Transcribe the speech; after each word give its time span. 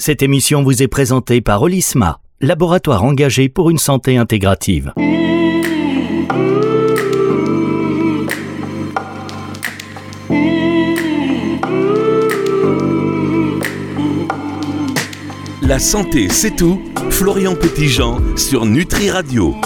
Cette 0.00 0.22
émission 0.22 0.62
vous 0.62 0.80
est 0.80 0.86
présentée 0.86 1.40
par 1.40 1.60
Olisma, 1.60 2.20
laboratoire 2.40 3.02
engagé 3.02 3.48
pour 3.48 3.68
une 3.68 3.78
santé 3.78 4.16
intégrative. 4.16 4.92
La 15.62 15.80
santé, 15.80 16.28
c'est 16.28 16.54
tout. 16.54 16.80
Florian 17.10 17.56
Petitjean 17.56 18.36
sur 18.36 18.66
Nutri 18.66 19.10
Radio. 19.10 19.56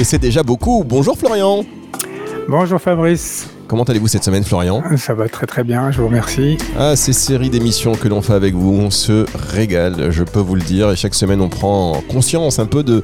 Et 0.00 0.02
c'est 0.02 0.18
déjà 0.18 0.42
beaucoup. 0.42 0.82
Bonjour 0.84 1.16
Florian. 1.16 1.64
Bonjour 2.48 2.80
Fabrice. 2.80 3.48
Comment 3.72 3.84
allez-vous 3.84 4.08
cette 4.08 4.24
semaine, 4.24 4.44
Florian? 4.44 4.82
Ça 4.98 5.14
va 5.14 5.30
très 5.30 5.46
très 5.46 5.64
bien, 5.64 5.90
je 5.90 6.02
vous 6.02 6.08
remercie. 6.08 6.58
Ah, 6.78 6.94
ces 6.94 7.14
séries 7.14 7.48
d'émissions 7.48 7.94
que 7.94 8.06
l'on 8.06 8.20
fait 8.20 8.34
avec 8.34 8.52
vous, 8.52 8.70
on 8.70 8.90
se 8.90 9.24
régale, 9.50 10.10
je 10.10 10.24
peux 10.24 10.40
vous 10.40 10.56
le 10.56 10.60
dire. 10.60 10.90
Et 10.90 10.96
chaque 10.96 11.14
semaine, 11.14 11.40
on 11.40 11.48
prend 11.48 12.02
conscience 12.06 12.58
un 12.58 12.66
peu 12.66 12.82
de 12.82 13.02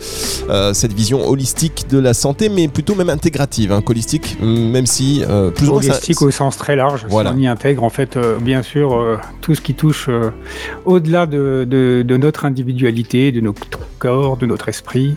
euh, 0.50 0.74
cette 0.74 0.92
vision 0.92 1.26
holistique 1.26 1.86
de 1.88 1.98
la 1.98 2.12
santé, 2.12 2.50
mais 2.50 2.68
plutôt 2.68 2.94
même 2.94 3.08
intégrative, 3.08 3.72
hein, 3.72 3.80
holistique, 3.86 4.36
même 4.42 4.84
si 4.84 5.24
euh, 5.26 5.50
plus 5.50 5.70
holistique 5.70 6.20
au 6.20 6.30
sens 6.30 6.58
très 6.58 6.76
large. 6.76 7.06
Voilà. 7.08 7.32
On 7.34 7.38
y 7.38 7.46
intègre 7.46 7.82
en 7.82 7.88
fait, 7.88 8.18
euh, 8.18 8.36
bien 8.38 8.60
sûr, 8.60 9.18
tout 9.40 9.54
ce 9.54 9.62
qui 9.62 9.72
touche 9.72 10.10
au-delà 10.84 11.24
de, 11.24 11.66
de 11.66 12.16
notre 12.18 12.44
individualité, 12.44 13.32
de 13.32 13.40
notre 13.40 13.80
corps, 13.98 14.36
de 14.36 14.46
notre 14.46 14.68
esprit, 14.68 15.16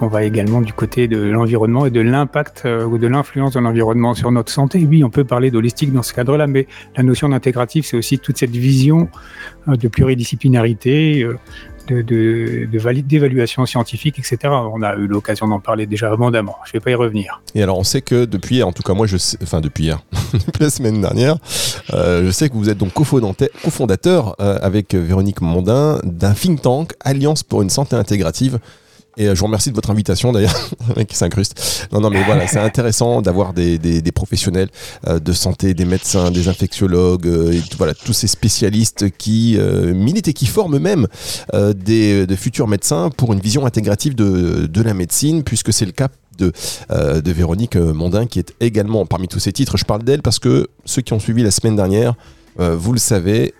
on 0.00 0.08
va 0.08 0.24
également 0.24 0.60
du 0.60 0.72
côté 0.72 1.06
de 1.06 1.18
l'environnement 1.18 1.86
et 1.86 1.90
de 1.90 2.00
l'impact 2.00 2.62
euh, 2.64 2.84
ou 2.84 2.98
de 2.98 3.06
l'influence 3.06 3.52
de 3.52 3.60
l'environnement 3.60 4.14
sur 4.14 4.32
notre 4.32 4.50
santé. 4.50 4.84
Oui, 4.88 5.04
on 5.04 5.10
peut 5.10 5.24
parler 5.24 5.50
d'holistique 5.50 5.92
dans 5.92 6.02
ce 6.02 6.12
cadre-là, 6.12 6.48
mais 6.48 6.66
la 6.96 7.04
notion 7.04 7.28
d'intégratif, 7.28 7.86
c'est 7.86 7.96
aussi 7.96 8.18
toute 8.18 8.36
cette 8.36 8.50
vision 8.50 9.08
euh, 9.68 9.76
de 9.76 9.88
pluridisciplinarité, 9.88 11.24
euh, 11.90 12.02
de, 12.02 13.00
d'évaluation 13.02 13.66
scientifique, 13.66 14.18
etc. 14.18 14.38
On 14.44 14.82
a 14.82 14.94
eu 14.96 15.06
l'occasion 15.06 15.48
d'en 15.48 15.60
parler 15.60 15.86
déjà 15.86 16.10
abondamment. 16.10 16.56
Je 16.64 16.70
ne 16.70 16.72
vais 16.74 16.80
pas 16.80 16.90
y 16.90 16.94
revenir. 16.94 17.42
Et 17.54 17.62
alors, 17.62 17.78
on 17.78 17.84
sait 17.84 18.02
que 18.02 18.24
depuis, 18.24 18.62
en 18.62 18.72
tout 18.72 18.82
cas 18.82 18.94
moi, 18.94 19.06
je 19.06 19.16
sais, 19.16 19.38
enfin 19.42 19.60
depuis 19.60 19.84
hier, 19.84 20.02
depuis 20.32 20.62
la 20.62 20.70
semaine 20.70 21.00
dernière, 21.00 21.36
je 21.90 22.30
sais 22.30 22.48
que 22.48 22.54
vous 22.54 22.68
êtes 22.68 22.78
donc 22.78 22.92
cofondateur 22.92 24.34
avec 24.38 24.94
Véronique 24.94 25.40
Mondin 25.40 26.00
d'un 26.04 26.32
think 26.32 26.62
tank 26.62 26.92
Alliance 27.00 27.42
pour 27.42 27.62
une 27.62 27.70
santé 27.70 27.96
intégrative. 27.96 28.58
Et 29.18 29.26
euh, 29.26 29.34
je 29.34 29.40
vous 29.40 29.46
remercie 29.46 29.70
de 29.70 29.74
votre 29.74 29.90
invitation 29.90 30.32
d'ailleurs, 30.32 30.54
qui 31.08 31.16
s'incruste. 31.16 31.88
Non, 31.92 32.00
non, 32.00 32.10
mais 32.10 32.22
voilà, 32.24 32.46
c'est 32.46 32.58
intéressant 32.58 33.20
d'avoir 33.20 33.52
des, 33.52 33.78
des, 33.78 34.12
professionnels 34.12 34.68
euh, 35.06 35.18
de 35.18 35.32
santé, 35.32 35.74
des 35.74 35.84
médecins, 35.84 36.30
des 36.30 36.48
infectiologues, 36.48 37.26
euh, 37.26 37.52
et 37.52 37.62
voilà, 37.76 37.94
tous 37.94 38.12
ces 38.12 38.26
spécialistes 38.26 39.10
qui 39.16 39.58
militent 39.94 40.28
et 40.28 40.32
qui 40.32 40.46
forment 40.46 40.78
même 40.78 41.06
des, 41.52 42.26
de 42.26 42.36
futurs 42.36 42.68
médecins 42.68 43.10
pour 43.10 43.32
une 43.32 43.40
vision 43.40 43.66
intégrative 43.66 44.14
de, 44.14 44.66
de 44.66 44.82
la 44.82 44.94
médecine, 44.94 45.42
puisque 45.42 45.72
c'est 45.72 45.84
le 45.84 45.92
cas 45.92 46.08
de, 46.38 46.52
de 46.90 47.32
Véronique 47.32 47.76
Mondin, 47.76 48.26
qui 48.26 48.38
est 48.38 48.54
également 48.60 49.06
parmi 49.06 49.28
tous 49.28 49.38
ces 49.38 49.52
titres. 49.52 49.76
Je 49.76 49.84
parle 49.84 50.02
d'elle 50.02 50.22
parce 50.22 50.38
que 50.38 50.68
ceux 50.84 51.02
qui 51.02 51.12
ont 51.12 51.20
suivi 51.20 51.42
la 51.42 51.50
semaine 51.50 51.76
dernière, 51.76 52.14
vous 52.58 52.92
le 52.92 52.98
savez, 52.98 53.54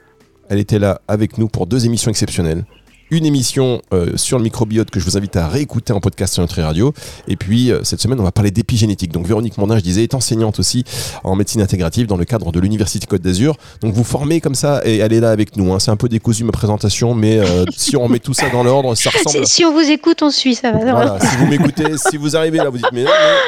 elle 0.48 0.58
était 0.58 0.78
là 0.78 1.00
avec 1.08 1.38
nous 1.38 1.48
pour 1.48 1.66
deux 1.66 1.84
émissions 1.86 2.10
exceptionnelles 2.10 2.64
une 3.12 3.26
émission 3.26 3.82
euh, 3.92 4.16
sur 4.16 4.38
le 4.38 4.44
microbiote 4.44 4.90
que 4.90 4.98
je 4.98 5.04
vous 5.04 5.18
invite 5.18 5.36
à 5.36 5.46
réécouter 5.46 5.92
en 5.92 6.00
podcast 6.00 6.32
sur 6.32 6.42
notre 6.42 6.60
radio. 6.62 6.94
Et 7.28 7.36
puis 7.36 7.70
euh, 7.70 7.84
cette 7.84 8.00
semaine, 8.00 8.18
on 8.18 8.22
va 8.22 8.32
parler 8.32 8.50
d'épigénétique. 8.50 9.12
Donc 9.12 9.26
Véronique 9.26 9.58
Mondin, 9.58 9.76
je 9.76 9.82
disais, 9.82 10.02
est 10.02 10.14
enseignante 10.14 10.58
aussi 10.58 10.84
en 11.22 11.36
médecine 11.36 11.60
intégrative 11.60 12.06
dans 12.06 12.16
le 12.16 12.24
cadre 12.24 12.50
de 12.52 12.58
l'Université 12.58 13.06
Côte 13.06 13.20
d'Azur. 13.20 13.58
Donc 13.82 13.92
vous 13.92 14.02
formez 14.02 14.40
comme 14.40 14.54
ça 14.54 14.80
et 14.84 14.96
elle 14.96 15.12
est 15.12 15.20
là 15.20 15.30
avec 15.30 15.58
nous. 15.58 15.74
Hein. 15.74 15.78
C'est 15.78 15.90
un 15.90 15.96
peu 15.96 16.08
décousu 16.08 16.44
ma 16.44 16.52
présentation, 16.52 17.14
mais 17.14 17.38
euh, 17.38 17.66
si 17.76 17.96
on 17.96 18.08
met 18.08 18.18
tout 18.18 18.32
ça 18.32 18.48
dans 18.48 18.64
l'ordre, 18.64 18.94
ça 18.94 19.10
ressemble. 19.10 19.46
Si 19.46 19.62
on 19.66 19.74
vous 19.74 19.90
écoute, 19.90 20.22
on 20.22 20.30
suit, 20.30 20.54
ça 20.54 20.72
va. 20.72 20.78
Voilà, 20.78 21.18
si 21.20 21.36
vous 21.36 21.46
m'écoutez, 21.46 21.98
si 21.98 22.16
vous 22.16 22.34
arrivez 22.34 22.58
là, 22.58 22.70
vous 22.70 22.78
dites, 22.78 22.92
mais, 22.94 23.04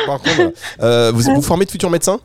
par 0.06 0.20
contre, 0.20 1.12
vous, 1.14 1.34
vous 1.34 1.42
formez 1.42 1.64
de 1.64 1.70
futurs 1.70 1.90
médecins 1.90 2.20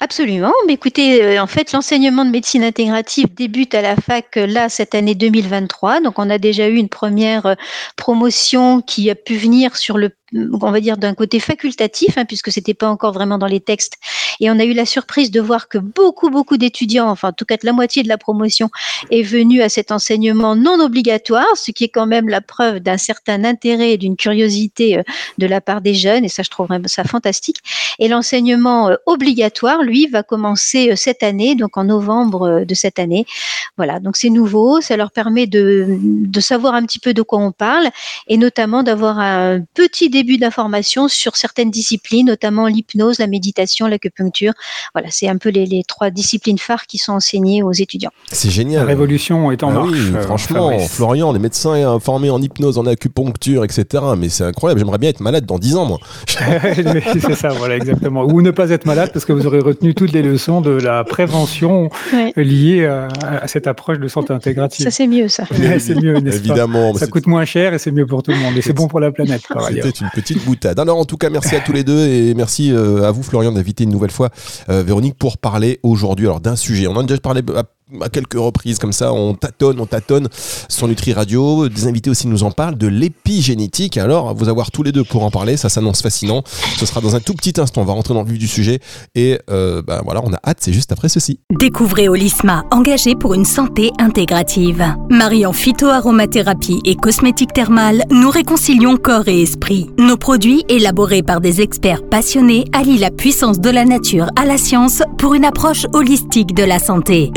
Absolument. 0.00 0.52
Mais 0.66 0.74
écoutez, 0.74 1.22
euh, 1.22 1.42
en 1.42 1.46
fait, 1.46 1.72
l'enseignement 1.72 2.24
de 2.24 2.30
médecine 2.30 2.64
intégrative 2.64 3.32
débute 3.34 3.74
à 3.74 3.82
la 3.82 3.96
fac 3.96 4.36
euh, 4.36 4.46
là 4.46 4.68
cette 4.68 4.94
année 4.94 5.14
2023. 5.14 6.00
Donc, 6.00 6.18
on 6.18 6.28
a 6.30 6.38
déjà 6.38 6.68
eu 6.68 6.76
une 6.76 6.88
première 6.88 7.46
euh, 7.46 7.54
promotion 7.96 8.82
qui 8.82 9.10
a 9.10 9.14
pu 9.14 9.36
venir 9.36 9.76
sur 9.76 9.98
le 9.98 10.10
on 10.32 10.70
va 10.70 10.80
dire 10.80 10.96
d'un 10.96 11.14
côté 11.14 11.40
facultatif, 11.40 12.18
hein, 12.18 12.24
puisque 12.24 12.50
c'était 12.50 12.74
pas 12.74 12.88
encore 12.88 13.12
vraiment 13.12 13.38
dans 13.38 13.46
les 13.46 13.60
textes. 13.60 13.94
Et 14.40 14.50
on 14.50 14.58
a 14.58 14.64
eu 14.64 14.72
la 14.72 14.86
surprise 14.86 15.30
de 15.30 15.40
voir 15.40 15.68
que 15.68 15.78
beaucoup, 15.78 16.30
beaucoup 16.30 16.56
d'étudiants, 16.56 17.08
enfin 17.08 17.28
en 17.28 17.32
tout 17.32 17.44
cas 17.44 17.56
la 17.62 17.72
moitié 17.72 18.02
de 18.02 18.08
la 18.08 18.18
promotion, 18.18 18.70
est 19.10 19.22
venue 19.22 19.62
à 19.62 19.68
cet 19.68 19.92
enseignement 19.92 20.56
non 20.56 20.80
obligatoire, 20.80 21.46
ce 21.54 21.70
qui 21.70 21.84
est 21.84 21.88
quand 21.88 22.06
même 22.06 22.28
la 22.28 22.40
preuve 22.40 22.80
d'un 22.80 22.98
certain 22.98 23.44
intérêt 23.44 23.92
et 23.92 23.98
d'une 23.98 24.16
curiosité 24.16 24.98
euh, 24.98 25.02
de 25.38 25.46
la 25.46 25.60
part 25.60 25.80
des 25.80 25.94
jeunes. 25.94 26.24
Et 26.24 26.28
ça, 26.28 26.42
je 26.42 26.50
trouve 26.50 26.68
ça 26.86 27.04
fantastique. 27.04 27.58
Et 27.98 28.08
l'enseignement 28.08 28.90
euh, 28.90 28.96
obligatoire, 29.06 29.82
lui, 29.82 30.06
va 30.06 30.22
commencer 30.22 30.90
euh, 30.90 30.96
cette 30.96 31.22
année, 31.22 31.54
donc 31.54 31.76
en 31.76 31.84
novembre 31.84 32.64
de 32.66 32.74
cette 32.74 32.98
année. 32.98 33.26
Voilà, 33.76 34.00
donc 34.00 34.16
c'est 34.16 34.30
nouveau, 34.30 34.80
ça 34.80 34.96
leur 34.96 35.12
permet 35.12 35.46
de, 35.46 35.98
de 36.00 36.40
savoir 36.40 36.74
un 36.74 36.84
petit 36.84 36.98
peu 36.98 37.14
de 37.14 37.22
quoi 37.22 37.38
on 37.38 37.52
parle 37.52 37.88
et 38.26 38.36
notamment 38.36 38.82
d'avoir 38.82 39.18
un 39.18 39.60
petit 39.74 40.08
début 40.16 40.38
d'information 40.38 41.08
sur 41.08 41.36
certaines 41.36 41.70
disciplines, 41.70 42.26
notamment 42.26 42.66
l'hypnose, 42.68 43.18
la 43.18 43.26
méditation, 43.26 43.86
l'acupuncture. 43.86 44.54
Voilà, 44.94 45.08
c'est 45.10 45.28
un 45.28 45.36
peu 45.36 45.50
les, 45.50 45.82
trois 45.86 46.08
disciplines 46.08 46.58
phares 46.58 46.86
qui 46.86 46.96
sont 46.96 47.12
enseignées 47.12 47.62
aux 47.62 47.72
étudiants. 47.72 48.12
C'est 48.32 48.48
génial. 48.50 48.82
La 48.82 48.86
révolution 48.86 49.52
est 49.52 49.62
en 49.62 49.70
ah 49.70 49.74
marche. 49.74 49.90
Oui, 49.92 50.12
euh, 50.14 50.22
franchement, 50.22 50.78
Florian, 50.78 51.32
les 51.32 51.38
médecins 51.38 52.00
formés 52.00 52.30
en 52.30 52.40
hypnose, 52.40 52.78
en 52.78 52.86
acupuncture, 52.86 53.62
etc. 53.64 54.04
Mais 54.16 54.30
c'est 54.30 54.44
incroyable. 54.44 54.80
J'aimerais 54.80 54.98
bien 54.98 55.10
être 55.10 55.20
malade 55.20 55.44
dans 55.44 55.58
10 55.58 55.76
ans, 55.76 55.84
moi. 55.84 55.98
c'est 56.26 57.34
ça, 57.34 57.50
voilà, 57.50 57.76
exactement. 57.76 58.24
Ou 58.24 58.40
ne 58.40 58.50
pas 58.50 58.70
être 58.70 58.86
malade 58.86 59.10
parce 59.12 59.26
que 59.26 59.34
vous 59.34 59.46
aurez 59.46 59.60
retenu 59.60 59.94
toutes 59.94 60.12
les 60.12 60.22
leçons 60.22 60.62
de 60.62 60.70
la 60.70 61.04
prévention 61.04 61.90
liée 62.36 62.86
à, 62.86 63.46
cette 63.48 63.66
approche 63.66 63.98
de 63.98 64.08
santé 64.08 64.32
intégrative. 64.32 64.84
Ça, 64.84 64.90
c'est 64.90 65.06
mieux, 65.06 65.28
ça. 65.28 65.44
c'est 65.78 65.94
mieux, 65.94 66.16
Évidemment. 66.16 66.94
ça 66.94 67.06
coûte 67.06 67.26
moins 67.26 67.44
cher 67.44 67.74
et 67.74 67.78
c'est 67.78 67.90
mieux 67.90 68.06
pour 68.06 68.22
tout 68.22 68.30
le 68.30 68.38
monde. 68.38 68.56
Et 68.56 68.62
c'est 68.62 68.72
bon 68.72 68.88
pour 68.88 69.00
la 69.00 69.12
planète, 69.12 69.42
par 69.48 69.66
ailleurs 69.66 69.84
petite 70.14 70.44
boutade. 70.44 70.78
Alors 70.78 70.98
en 70.98 71.04
tout 71.04 71.16
cas, 71.16 71.30
merci 71.30 71.54
à 71.54 71.60
tous 71.60 71.72
les 71.72 71.84
deux 71.84 72.06
et 72.06 72.34
merci 72.34 72.72
euh, 72.72 73.04
à 73.04 73.10
vous 73.10 73.22
Florian 73.22 73.52
d'inviter 73.52 73.84
une 73.84 73.90
nouvelle 73.90 74.10
fois 74.10 74.30
euh, 74.68 74.82
Véronique 74.82 75.16
pour 75.16 75.38
parler 75.38 75.80
aujourd'hui 75.82 76.26
alors 76.26 76.40
d'un 76.40 76.56
sujet. 76.56 76.86
On 76.86 76.96
en 76.96 77.00
a 77.00 77.02
déjà 77.04 77.20
parlé 77.20 77.42
à 78.00 78.08
quelques 78.08 78.34
reprises 78.34 78.78
comme 78.78 78.92
ça, 78.92 79.12
on 79.12 79.34
tâtonne, 79.34 79.78
on 79.80 79.86
tâtonne 79.86 80.28
sur 80.68 80.88
Nutri 80.88 81.12
Radio. 81.12 81.68
Des 81.68 81.86
invités 81.86 82.10
aussi 82.10 82.26
nous 82.26 82.42
en 82.42 82.50
parlent 82.50 82.76
de 82.76 82.88
l'épigénétique. 82.88 83.96
Alors, 83.96 84.34
vous 84.34 84.48
avoir 84.48 84.70
tous 84.70 84.82
les 84.82 84.92
deux 84.92 85.04
pour 85.04 85.22
en 85.22 85.30
parler, 85.30 85.56
ça 85.56 85.68
s'annonce 85.68 86.02
fascinant. 86.02 86.42
Ce 86.76 86.84
sera 86.84 87.00
dans 87.00 87.14
un 87.14 87.20
tout 87.20 87.34
petit 87.34 87.60
instant. 87.60 87.82
On 87.82 87.84
va 87.84 87.92
rentrer 87.92 88.14
dans 88.14 88.22
le 88.22 88.28
vif 88.28 88.38
du 88.38 88.48
sujet 88.48 88.80
et 89.14 89.38
bah, 89.46 90.02
voilà, 90.04 90.20
on 90.24 90.32
a 90.32 90.38
hâte. 90.44 90.58
C'est 90.60 90.72
juste 90.72 90.90
après 90.92 91.08
ceci. 91.08 91.38
Découvrez 91.58 92.08
Olisma, 92.08 92.64
engagé 92.70 93.14
pour 93.14 93.34
une 93.34 93.44
santé 93.44 93.92
intégrative. 93.98 94.84
Mariant 95.08 95.52
phytoaromathérapie 95.52 96.80
et 96.84 96.96
cosmétique 96.96 97.52
thermale, 97.52 98.02
nous 98.10 98.30
réconcilions 98.30 98.96
corps 98.96 99.28
et 99.28 99.42
esprit. 99.42 99.90
Nos 99.98 100.16
produits, 100.16 100.64
élaborés 100.68 101.22
par 101.22 101.40
des 101.40 101.60
experts 101.60 102.02
passionnés, 102.08 102.64
allient 102.72 102.98
la 102.98 103.10
puissance 103.10 103.60
de 103.60 103.70
la 103.70 103.84
nature 103.84 104.28
à 104.36 104.44
la 104.44 104.58
science 104.58 105.02
pour 105.18 105.34
une 105.34 105.44
approche 105.44 105.86
holistique 105.92 106.54
de 106.54 106.64
la 106.64 106.78
santé. 106.78 107.30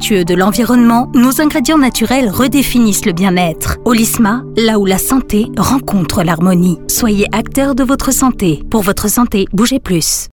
De 0.00 0.34
l'environnement, 0.34 1.10
nos 1.14 1.40
ingrédients 1.40 1.78
naturels 1.78 2.28
redéfinissent 2.28 3.06
le 3.06 3.12
bien-être. 3.12 3.78
Olisma, 3.84 4.42
là 4.56 4.78
où 4.78 4.84
la 4.84 4.98
santé 4.98 5.46
rencontre 5.56 6.22
l'harmonie. 6.22 6.78
Soyez 6.88 7.26
acteur 7.32 7.74
de 7.74 7.84
votre 7.84 8.12
santé. 8.12 8.62
Pour 8.70 8.82
votre 8.82 9.08
santé, 9.08 9.46
bougez 9.52 9.78
plus. 9.78 10.28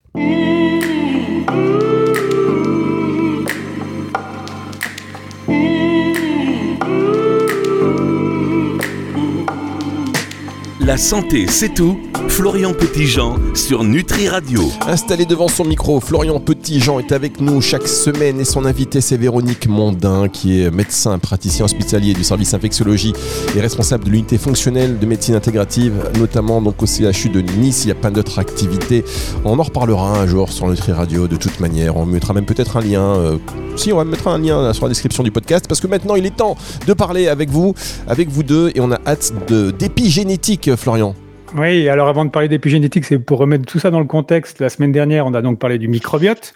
La 10.82 10.98
santé, 10.98 11.46
c'est 11.48 11.74
tout. 11.74 12.00
Florian 12.28 12.74
Petitjean 12.74 13.38
sur 13.56 13.84
Nutri 13.84 14.28
Radio. 14.28 14.62
Installé 14.88 15.26
devant 15.26 15.48
son 15.48 15.64
micro, 15.64 16.00
Florian 16.00 16.40
Petitjean 16.40 17.00
est 17.00 17.12
avec 17.12 17.40
nous 17.40 17.62
chaque 17.62 17.88
semaine 17.88 18.40
et 18.40 18.46
son 18.46 18.66
invité 18.66 19.02
c'est 19.02 19.18
Véronique 19.18 19.68
Mondin 19.68 20.28
qui 20.28 20.62
est 20.62 20.72
médecin, 20.72 21.20
praticien 21.20 21.66
hospitalier 21.66 22.14
du 22.14 22.24
service 22.24 22.54
infectiologie 22.54 23.14
et 23.56 23.62
responsable 23.62 24.06
de 24.06 24.10
l'unité 24.10 24.38
fonctionnelle 24.38 25.00
de 25.00 25.06
médecine 25.06 25.36
intégrative, 25.36 25.94
notamment 26.18 26.62
donc 26.62 26.82
au 26.82 26.86
CHU 26.86 27.30
de 27.30 27.42
Nice. 27.42 27.86
Il 27.86 27.90
y 27.90 27.92
a 27.92 27.96
plein 27.96 28.12
d'autres 28.12 28.40
activités. 28.40 29.06
On 29.46 29.58
en 29.60 29.64
reparlera 29.64 30.20
un 30.20 30.28
jour 30.28 30.52
sur 30.52 30.68
Nutri 30.68 30.92
Radio 30.92 31.28
de 31.28 31.36
toute 31.36 31.60
manière. 31.60 31.98
On 31.98 32.06
mettra 32.06 32.34
même 32.34 32.46
peut-être 32.46 32.78
un 32.78 32.82
lien. 32.82 33.04
Euh, 33.04 33.38
si, 33.76 33.94
on 33.94 33.98
va 33.98 34.04
mettre 34.04 34.28
un 34.28 34.40
lien 34.40 34.74
sur 34.74 34.86
la 34.86 34.90
description 34.90 35.24
du 35.24 35.32
podcast 35.32 35.66
parce 35.68 35.80
que 35.80 35.88
maintenant 35.88 36.16
il 36.16 36.26
est 36.26 36.36
temps 36.36 36.58
de 36.86 36.94
parler 36.94 37.28
avec 37.28 37.50
vous, 37.50 37.74
avec 38.08 38.30
vous 38.30 38.44
deux 38.44 38.72
et 38.76 38.82
on 38.82 38.92
a 38.92 39.00
hâte 39.06 39.34
d'épigénétique 39.78 40.76
Florian 40.76 41.16
Oui, 41.58 41.90
alors 41.90 42.08
avant 42.08 42.26
de 42.26 42.30
parler 42.30 42.48
d'épigénétique, 42.48 43.06
c'est 43.06 43.18
pour 43.18 43.40
remettre 43.40 43.66
tout 43.66 43.80
ça 43.80 43.90
dans 43.90 44.00
le 44.00 44.06
contexte. 44.06 44.60
La 44.60 44.70
semaine 44.70 44.92
dernière, 44.92 45.26
on 45.26 45.34
a 45.34 45.42
donc 45.42 45.58
parlé 45.58 45.80
du 45.80 45.88
microbiote, 45.88 46.54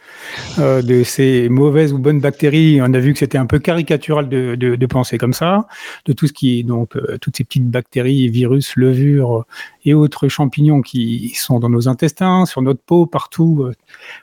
euh, 0.60 0.84
de 0.84 1.04
ces 1.04 1.50
mauvaises 1.50 1.94
ou 1.94 1.98
bonnes 1.98 2.20
bactéries. 2.20 2.80
On 2.80 2.94
a 2.94 3.00
vu 3.00 3.14
que 3.14 3.20
c'était 3.20 3.40
un 3.40 3.48
peu 3.48 3.58
caricatural 3.58 4.30
de, 4.30 4.86
penser 4.86 5.18
comme 5.18 5.34
ça, 5.34 5.66
de 6.06 6.14
tout 6.14 6.28
ce 6.28 6.34
qui 6.34 6.60
est 6.60 6.64
donc 6.64 6.96
euh, 6.96 7.18
toutes 7.20 7.38
ces 7.38 7.44
petites 7.44 7.68
bactéries, 7.68 8.30
virus, 8.30 8.76
levures 8.76 9.46
et 9.86 9.94
autres 9.94 10.28
champignons 10.28 10.82
qui 10.82 11.34
sont 11.36 11.60
dans 11.60 11.70
nos 11.70 11.88
intestins, 11.88 12.46
sur 12.46 12.62
notre 12.62 12.82
peau, 12.82 13.06
partout, 13.06 13.64
euh, 13.64 13.74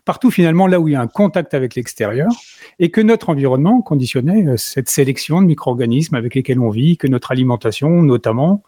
partout 0.05 0.31
finalement 0.31 0.67
là 0.67 0.81
où 0.81 0.89
il 0.89 0.93
y 0.93 0.97
a 0.97 1.01
un 1.01 1.07
contact 1.07 1.55
avec 1.55 1.75
l'extérieur, 1.75 2.31
et 2.79 2.91
que 2.91 3.01
notre 3.01 3.29
environnement 3.29 3.83
conditionnait 3.83 4.47
euh, 4.47 4.57
cette 4.57 4.89
sélection 4.89 5.43
de 5.43 5.47
micro-organismes 5.47 6.15
avec 6.15 6.35
lesquels 6.35 6.61
on 6.61 6.71
vit, 6.71 6.97
que 6.97 7.07
notre 7.07 7.31
alimentation 7.31 8.03
notamment 8.03 8.63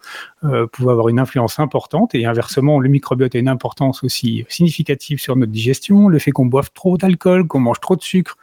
euh, 0.45 0.67
pouvait 0.67 0.93
avoir 0.93 1.09
une 1.09 1.19
influence 1.19 1.59
importante, 1.59 1.92
et 2.13 2.27
inversement 2.27 2.81
le 2.81 2.89
microbiote 2.89 3.35
a 3.35 3.39
une 3.39 3.49
importance 3.49 4.05
aussi 4.05 4.45
significative 4.49 5.21
sur 5.21 5.37
notre 5.37 5.53
digestion, 5.53 6.09
le 6.09 6.19
fait 6.19 6.31
qu'on 6.31 6.47
boive 6.47 6.71
trop 6.73 6.97
d'alcool, 6.97 7.47
qu'on 7.47 7.61
mange 7.61 7.81
trop 7.81 7.97
de 7.97 8.03
sucre, 8.03 8.37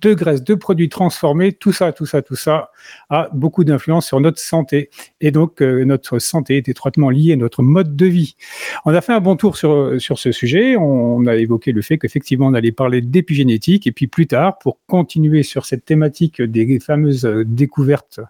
de 0.00 0.14
graisse, 0.14 0.42
de 0.42 0.54
produits 0.54 0.88
transformés, 0.88 1.52
tout 1.52 1.72
ça, 1.72 1.92
tout 1.92 2.06
ça, 2.06 2.22
tout 2.22 2.36
ça 2.36 2.70
a 3.10 3.28
beaucoup 3.32 3.64
d'influence 3.64 4.06
sur 4.06 4.20
notre 4.20 4.38
santé, 4.38 4.90
et 5.20 5.30
donc 5.30 5.60
notre 5.60 6.18
santé 6.18 6.56
est 6.56 6.68
étroitement 6.68 7.10
liée 7.10 7.32
à 7.32 7.36
notre 7.36 7.62
mode 7.62 7.96
de 7.96 8.06
vie. 8.06 8.36
On 8.84 8.94
a 8.94 9.00
fait 9.00 9.12
un 9.12 9.20
bon 9.20 9.36
tour 9.36 9.56
sur, 9.56 10.00
sur 10.00 10.18
ce 10.18 10.32
sujet. 10.32 10.76
On 10.76 11.26
a 11.26 11.36
évoqué 11.36 11.72
le 11.72 11.82
fait 11.82 11.98
qu'effectivement, 11.98 12.46
on 12.46 12.54
allait 12.54 12.72
parler 12.72 13.00
d'épigénétique. 13.00 13.86
Et 13.86 13.92
puis 13.92 14.06
plus 14.06 14.26
tard, 14.26 14.58
pour 14.58 14.78
continuer 14.86 15.42
sur 15.42 15.66
cette 15.66 15.84
thématique 15.84 16.40
des 16.40 16.80
fameuses 16.80 17.24
découvertes 17.46 18.20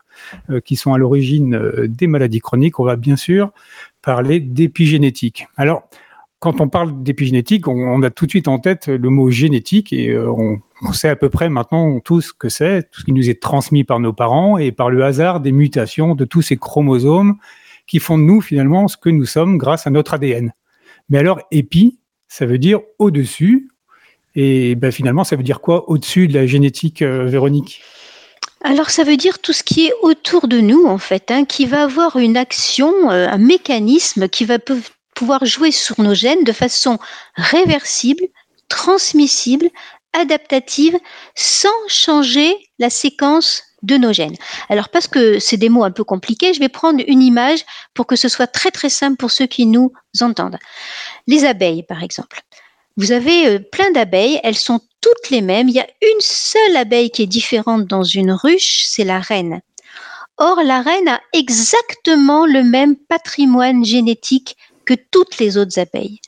euh, 0.50 0.60
qui 0.60 0.76
sont 0.76 0.92
à 0.92 0.98
l'origine 0.98 1.54
euh, 1.54 1.86
des 1.88 2.06
maladies 2.06 2.40
chroniques, 2.40 2.78
on 2.80 2.84
va 2.84 2.96
bien 2.96 3.16
sûr 3.16 3.52
parler 4.02 4.40
d'épigénétique. 4.40 5.46
Alors, 5.56 5.88
quand 6.43 6.60
on 6.60 6.69
parle 6.69 7.04
d'épigénétique, 7.04 7.69
on, 7.69 8.02
a 8.02 8.10
tout 8.10 8.26
de 8.26 8.31
suite 8.31 8.49
en 8.49 8.58
tête 8.58 8.88
le 8.88 9.10
mot 9.10 9.31
génétique 9.31 9.93
et 9.93 10.10
euh, 10.10 10.28
on, 10.28 10.93
sait 10.93 11.08
à 11.08 11.14
peu 11.14 11.31
près 11.31 11.49
maintenant 11.49 12.00
tout 12.00 12.20
ce 12.20 12.32
que 12.32 12.49
c'est, 12.49 12.90
tout 12.90 13.00
ce 13.00 13.04
qui 13.04 13.12
nous 13.12 13.31
est 13.31 13.40
transmis 13.40 13.84
par 13.84 14.00
nos 14.00 14.12
parents 14.12 14.58
et 14.58 14.72
par 14.72 14.90
le 14.90 15.04
hasard 15.04 15.38
des 15.38 15.52
mutations 15.52 16.16
de 16.16 16.25
tous 16.25 16.43
ces 16.43 16.56
chromosomes 16.56 17.37
qui 17.87 18.00
font 18.00 18.19
de 18.19 18.25
nous 18.25 18.40
finalement 18.40 18.88
ce 18.88 18.96
que 18.96 19.08
nous 19.08 19.25
sommes 19.25 19.56
grâce 19.56 19.87
à 19.87 19.90
notre 19.90 20.14
ADN. 20.14 20.52
Mais 21.08 21.19
alors, 21.19 21.40
épi, 21.52 22.00
ça 22.26 22.44
veut 22.44 22.58
dire 22.58 22.81
au-dessus. 22.98 23.69
Et 24.34 24.75
ben, 24.75 24.90
finalement, 24.90 25.22
ça 25.22 25.37
veut 25.37 25.43
dire 25.44 25.60
quoi 25.60 25.88
au-dessus 25.90 26.26
de 26.26 26.34
la 26.34 26.46
génétique, 26.46 27.02
euh, 27.02 27.26
Véronique? 27.26 27.82
Alors 28.64 28.90
ça 28.90 29.04
veut 29.04 29.16
dire 29.16 29.40
tout 29.40 29.52
ce 29.52 29.62
qui 29.62 29.86
est 29.86 29.92
autour 30.02 30.48
de 30.48 30.58
nous 30.60 30.86
en 30.86 30.98
fait, 30.98 31.30
hein, 31.30 31.44
qui 31.44 31.66
va 31.66 31.82
avoir 31.82 32.16
une 32.16 32.36
action, 32.36 33.10
euh, 33.10 33.26
un 33.28 33.38
mécanisme 33.38 34.28
qui 34.28 34.44
va 34.44 34.58
pouvoir 35.14 35.44
jouer 35.44 35.70
sur 35.70 36.00
nos 36.00 36.14
gènes 36.14 36.44
de 36.44 36.52
façon 36.52 36.98
réversible, 37.34 38.24
transmissible, 38.68 39.68
adaptative, 40.12 40.98
sans 41.34 41.68
changer 41.88 42.54
la 42.78 42.90
séquence 42.90 43.62
de 43.82 43.96
nos 43.96 44.12
gènes. 44.12 44.36
Alors 44.68 44.90
parce 44.90 45.08
que 45.08 45.38
c'est 45.40 45.56
des 45.56 45.68
mots 45.68 45.84
un 45.84 45.90
peu 45.90 46.04
compliqués, 46.04 46.54
je 46.54 46.60
vais 46.60 46.68
prendre 46.68 47.02
une 47.06 47.22
image 47.22 47.64
pour 47.94 48.06
que 48.06 48.16
ce 48.16 48.28
soit 48.28 48.46
très 48.46 48.70
très 48.70 48.90
simple 48.90 49.16
pour 49.16 49.32
ceux 49.32 49.46
qui 49.46 49.66
nous 49.66 49.92
entendent. 50.20 50.58
Les 51.26 51.44
abeilles 51.44 51.82
par 51.82 52.02
exemple. 52.02 52.40
Vous 52.96 53.12
avez 53.12 53.48
euh, 53.48 53.58
plein 53.58 53.90
d'abeilles, 53.90 54.38
elles 54.44 54.54
sont 54.54 54.80
toutes 55.02 55.28
les 55.31 55.43
mêmes. 55.43 55.69
Il 55.69 55.75
y 55.75 55.81
a 55.81 55.87
une 56.00 56.20
seule 56.20 56.76
abeille 56.76 57.10
qui 57.10 57.22
est 57.22 57.26
différente 57.26 57.87
dans 57.87 58.04
une 58.04 58.32
ruche, 58.32 58.84
c'est 58.87 59.04
la 59.04 59.20
reine. 59.20 59.60
Or, 60.38 60.62
la 60.62 60.81
reine 60.81 61.08
a 61.08 61.20
exactement 61.34 62.46
le 62.46 62.62
même 62.62 62.96
patrimoine 62.96 63.84
génétique 63.84 64.56
que 64.87 64.94
toutes 65.10 65.38
les 65.38 65.58
autres 65.58 65.78
abeilles. 65.78 66.20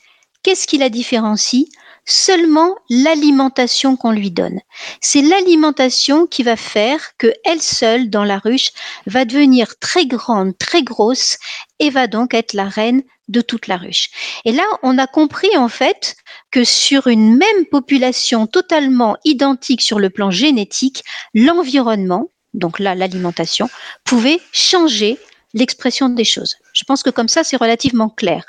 Qu'est-ce 0.43 0.67
qui 0.67 0.77
la 0.77 0.89
différencie? 0.89 1.65
Seulement 2.05 2.75
l'alimentation 2.89 3.95
qu'on 3.97 4.11
lui 4.11 4.31
donne. 4.31 4.59
C'est 5.01 5.21
l'alimentation 5.21 6.27
qui 6.27 6.43
va 6.43 6.55
faire 6.55 7.17
que 7.17 7.33
elle 7.43 7.61
seule 7.61 8.09
dans 8.09 8.23
la 8.23 8.37
ruche 8.37 8.69
va 9.05 9.25
devenir 9.25 9.77
très 9.79 10.05
grande, 10.05 10.57
très 10.57 10.83
grosse 10.83 11.37
et 11.79 11.89
va 11.89 12.07
donc 12.07 12.33
être 12.33 12.53
la 12.53 12.69
reine 12.69 13.03
de 13.27 13.41
toute 13.41 13.67
la 13.67 13.77
ruche. 13.77 14.09
Et 14.45 14.51
là, 14.51 14.63
on 14.83 14.97
a 14.97 15.07
compris 15.07 15.55
en 15.57 15.69
fait 15.69 16.15
que 16.51 16.63
sur 16.63 17.07
une 17.07 17.35
même 17.37 17.65
population 17.71 18.47
totalement 18.47 19.17
identique 19.25 19.81
sur 19.81 19.99
le 19.99 20.09
plan 20.09 20.29
génétique, 20.29 21.03
l'environnement, 21.33 22.29
donc 22.53 22.79
là 22.79 22.95
l'alimentation, 22.95 23.69
pouvait 24.03 24.39
changer 24.51 25.17
l'expression 25.53 26.09
des 26.09 26.23
choses. 26.23 26.57
Je 26.75 26.83
pense 26.83 27.03
que 27.03 27.09
comme 27.09 27.29
ça, 27.29 27.45
c'est 27.45 27.55
relativement 27.55 28.09
clair. 28.09 28.43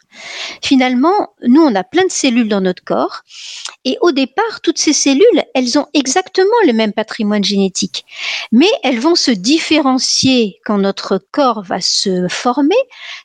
Finalement, 0.61 1.31
nous, 1.43 1.63
on 1.63 1.75
a 1.77 1.85
plein 1.85 2.05
de 2.05 2.11
cellules 2.11 2.49
dans 2.49 2.61
notre 2.61 2.83
corps. 2.83 3.23
Et 3.85 3.97
au 4.01 4.11
départ, 4.11 4.61
toutes 4.63 4.79
ces 4.79 4.93
cellules, 4.93 5.45
elles 5.55 5.79
ont 5.79 5.87
exactement 5.95 6.61
le 6.67 6.73
même 6.73 6.93
patrimoine 6.93 7.45
génétique. 7.45 8.05
Mais 8.51 8.69
elles 8.83 8.99
vont 8.99 9.15
se 9.15 9.31
différencier 9.31 10.59
quand 10.65 10.79
notre 10.79 11.25
corps 11.31 11.63
va 11.63 11.81
se 11.81 12.27
former, 12.29 12.75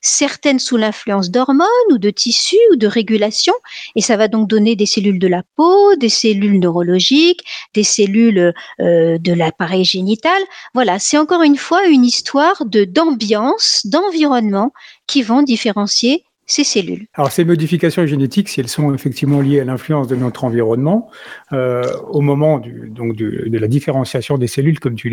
certaines 0.02 0.60
sous 0.60 0.78
l'influence 0.78 1.32
d'hormones 1.32 1.68
ou 1.90 1.98
de 1.98 2.12
tissus 2.12 2.58
ou 2.72 2.76
de 2.76 2.86
régulation. 2.86 3.56
Et 3.96 4.02
ça 4.02 4.18
va 4.18 4.28
donc 4.28 4.48
donner 4.48 4.76
des 4.76 4.86
cellules 4.86 5.18
de 5.18 5.28
la 5.28 5.42
peau, 5.56 5.96
des 5.96 6.10
cellules 6.10 6.60
neurologiques, 6.60 7.44
des 7.74 7.84
cellules 7.84 8.54
euh, 8.80 9.18
de 9.18 9.34
l'appareil 9.34 9.84
génital. 9.84 10.42
Voilà, 10.76 11.00
c'est 11.00 11.18
encore 11.18 11.42
une 11.42 11.58
fois 11.58 11.88
une 11.88 12.06
histoire 12.06 12.66
de 12.66 12.84
d'ambiance, 12.84 13.82
d'environnement 13.86 14.72
qui 15.12 15.24
vont 15.24 15.44
différencier 15.44 16.24
ces 16.46 16.64
cellules. 16.64 17.06
Alors 17.16 17.32
ces 17.32 17.44
modifications 17.44 18.06
génétiques, 18.06 18.48
si 18.48 18.62
elles 18.62 18.70
sont 18.70 18.94
effectivement 18.94 19.42
liées 19.42 19.60
à 19.60 19.66
l'influence 19.66 20.08
de 20.08 20.16
notre 20.16 20.46
environnement, 20.46 21.10
euh, 21.52 21.84
au 22.10 22.22
moment 22.22 22.60
donc 22.60 23.16
de 23.18 23.58
la 23.58 23.68
différenciation 23.68 24.38
des 24.38 24.48
cellules, 24.48 24.80
comme 24.80 24.96
tu 24.96 25.10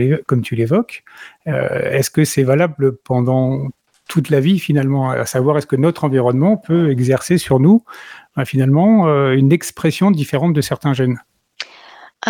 l'évoques, 0.57 1.05
euh, 1.49 1.91
est-ce 1.91 2.11
que 2.11 2.25
c'est 2.25 2.45
valable 2.45 2.97
pendant 2.97 3.69
toute 4.09 4.31
la 4.31 4.39
vie 4.41 4.61
finalement? 4.61 5.11
À 5.11 5.27
savoir, 5.27 5.59
est-ce 5.59 5.67
que 5.67 5.77
notre 5.77 6.05
environnement 6.05 6.57
peut 6.57 6.91
exercer 6.91 7.37
sur 7.37 7.59
nous 7.59 7.85
ben, 8.37 8.45
finalement 8.45 9.09
euh, 9.09 9.33
une 9.33 9.53
expression 9.53 10.13
différente 10.13 10.55
de 10.55 10.61
certains 10.61 10.93
gènes? 10.93 11.19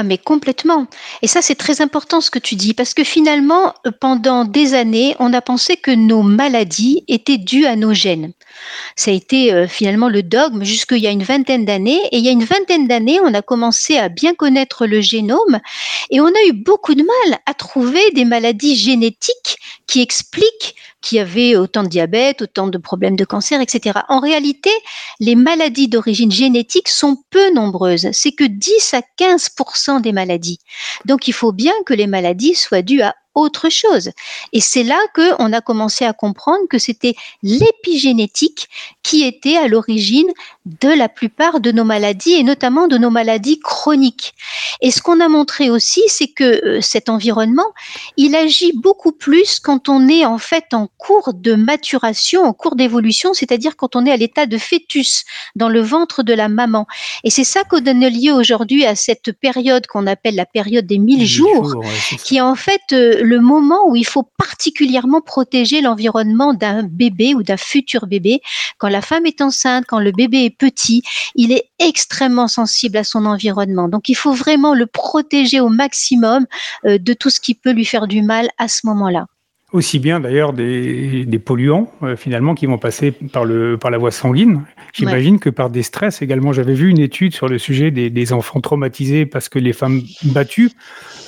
Ah 0.01 0.05
mais 0.05 0.17
complètement. 0.17 0.87
Et 1.23 1.27
ça 1.27 1.43
c'est 1.43 1.57
très 1.57 1.81
important 1.81 2.21
ce 2.21 2.31
que 2.31 2.39
tu 2.39 2.55
dis 2.55 2.73
parce 2.73 2.95
que 2.95 3.03
finalement 3.03 3.75
euh, 3.85 3.91
pendant 3.91 4.45
des 4.45 4.75
années 4.75 5.17
on 5.19 5.33
a 5.33 5.41
pensé 5.41 5.77
que 5.77 5.91
nos 5.91 6.23
maladies 6.23 7.03
étaient 7.09 7.37
dues 7.37 7.67
à 7.67 7.75
nos 7.75 7.93
gènes. 7.95 8.33
Ça 8.95 9.11
a 9.11 9.15
été 9.15 9.53
euh, 9.53 9.67
finalement 9.67 10.09
le 10.09 10.23
dogme 10.23 10.63
jusqu'il 10.63 10.99
y 10.99 11.09
a 11.09 11.11
une 11.11 11.25
vingtaine 11.25 11.65
d'années 11.65 12.01
et 12.13 12.19
il 12.19 12.25
y 12.25 12.29
a 12.29 12.31
une 12.31 12.45
vingtaine 12.45 12.87
d'années 12.87 13.19
on 13.25 13.35
a 13.35 13.43
commencé 13.43 13.99
à 13.99 14.09
bien 14.09 14.37
connaître 14.37 14.87
le 14.87 15.01
génome 15.01 15.59
et 16.11 16.21
on 16.21 16.29
a 16.29 16.47
eu 16.49 16.53
beaucoup 16.53 16.95
de 16.95 17.03
mal 17.03 17.41
à 17.47 17.55
trouver 17.55 18.09
des 18.13 18.25
maladies 18.25 18.77
génétiques 18.77 19.59
qui 19.89 20.01
expliquent 20.01 20.77
qu'il 21.01 21.17
y 21.17 21.21
avait 21.21 21.57
autant 21.57 21.83
de 21.83 21.89
diabète, 21.89 22.43
autant 22.43 22.67
de 22.67 22.79
problèmes 22.79 23.17
de 23.17 23.25
cancer, 23.25 23.61
etc. 23.61 24.01
En 24.09 24.21
réalité, 24.21 24.71
les 25.21 25.35
maladies 25.35 25.89
d'origine 25.89 26.31
génétique 26.31 26.89
sont 26.89 27.17
peu 27.31 27.53
nombreuses. 27.53 28.09
C'est 28.13 28.33
que 28.33 28.45
10 28.45 28.95
à 28.95 29.03
15% 29.19 30.01
des 30.01 30.13
maladies. 30.13 30.59
Donc 31.05 31.29
il 31.29 31.35
faut 31.35 31.53
bien 31.53 31.75
que 31.87 31.95
les 31.95 32.07
maladies 32.07 32.55
soient 32.55 32.83
dues 32.83 33.03
à 33.03 33.15
autre 33.39 33.69
chose. 33.69 34.11
Et 34.53 34.61
c'est 34.61 34.83
là 34.83 34.99
qu'on 35.15 35.53
a 35.53 35.61
commencé 35.61 36.05
à 36.05 36.13
comprendre 36.13 36.67
que 36.69 36.79
c'était 36.79 37.15
l'épigénétique 37.43 38.69
qui 39.03 39.25
était 39.25 39.57
à 39.57 39.69
l'origine 39.69 40.29
de 40.67 40.89
la 40.89 41.09
plupart 41.09 41.61
de 41.61 41.73
nos 41.73 41.85
maladies 41.85 42.35
et 42.35 42.43
notamment 42.43 42.89
de 42.89 42.99
nos 42.99 43.11
maladies 43.11 43.59
chroniques. 43.61 44.35
Et 44.81 44.91
ce 44.91 45.01
qu'on 45.01 45.21
a 45.21 45.29
montré 45.29 45.71
aussi, 45.71 46.03
c'est 46.09 46.29
que 46.29 46.65
euh, 46.65 46.81
cet 46.81 47.09
environnement, 47.09 47.67
il 48.17 48.35
agit 48.35 48.73
beaucoup 48.75 49.13
plus 49.13 49.61
quand 49.61 49.89
on 49.89 50.09
est 50.09 50.25
en 50.25 50.39
fait 50.39 50.67
en 50.73 50.89
cours 50.99 51.33
de 51.35 51.55
maturation, 51.55 52.43
en 52.45 52.53
cours 52.53 52.77
d'évolution, 52.77 53.35
c'est-à-dire 53.35 53.77
quand 53.77 53.97
on 53.97 54.05
est 54.05 54.13
à 54.13 54.17
l'état 54.17 54.47
de 54.47 54.59
fœtus 54.59 55.25
dans 55.57 55.69
le 55.69 55.81
ventre 55.81 56.23
de 56.23 56.35
la 56.35 56.49
maman. 56.49 56.87
Et 57.25 57.31
c'est 57.31 57.45
ça 57.45 57.65
qu'on 57.65 57.81
donne 57.81 58.07
lieu 58.07 58.33
aujourd'hui 58.33 58.85
à 58.85 58.95
cette 58.95 59.33
période 59.33 59.87
qu'on 59.87 60.07
appelle 60.07 60.35
la 60.35 60.47
période 60.47 60.87
des 60.87 60.99
mille 60.99 61.27
jours, 61.27 61.83
qui 62.25 62.37
est 62.37 62.41
en 62.41 62.55
fait 62.55 62.81
euh, 62.93 63.23
le 63.29 63.41
moment 63.41 63.87
où 63.87 63.95
il 63.95 64.07
faut 64.07 64.23
particulièrement 64.39 65.21
protéger 65.21 65.83
l'environnement 65.83 66.55
d'un 66.55 66.83
bébé 66.83 67.35
ou 67.35 67.43
d'un 67.43 67.59
futur 67.59 68.07
bébé. 68.07 68.41
Quand 68.79 68.89
la 68.89 69.03
femme 69.03 69.27
est 69.27 69.43
enceinte, 69.43 69.85
quand 69.87 70.01
le 70.01 70.13
bébé 70.13 70.45
est 70.45 70.57
petit, 70.57 71.03
il 71.35 71.53
est 71.53 71.71
extrêmement 71.79 72.49
sensible 72.49 72.97
à 72.97 73.05
son 73.05 73.27
environnement. 73.27 73.89
Donc 73.89 74.09
il 74.09 74.15
faut 74.15 74.33
vraiment 74.33 74.75
le 74.75 74.87
protéger 74.87 75.61
au 75.61 75.69
maximum 75.69 76.47
euh, 76.87 76.99
de 76.99 77.13
tout 77.13 77.31
ce 77.31 77.41
qui 77.41 77.55
peut 77.55 77.73
lui 77.73 77.85
faire 77.85 78.07
du 78.07 78.23
mal 78.23 78.49
à 78.57 78.67
ce 78.67 78.87
moment-là. 78.87 79.27
Aussi 79.71 79.99
bien 79.99 80.19
d'ailleurs 80.19 80.55
des, 80.55 81.27
des, 81.27 81.39
polluants 81.39 81.93
euh, 82.03 82.17
finalement 82.17 82.55
qui 82.55 82.65
vont 82.65 82.79
passer 82.79 83.11
par, 83.11 83.45
le, 83.45 83.77
par 83.77 83.91
la 83.91 83.99
voie 83.99 84.11
sanguine, 84.11 84.65
j'imagine 84.95 85.39
que 85.39 85.51
par 85.51 85.69
des 85.69 85.83
stress 85.83 86.23
également. 86.23 86.55
J'avais 86.55 86.73
vu 86.73 86.89
une 86.89 87.01
étude 87.01 87.35
sur 87.35 87.49
le 87.49 87.59
sujet 87.59 87.91
des, 87.91 88.09
des 88.09 88.33
enfants 88.33 88.63
traumatisés 88.63 89.27
parce 89.27 89.51
que 89.51 89.59
les 89.59 89.75
femmes 89.75 90.01
battues 90.23 90.71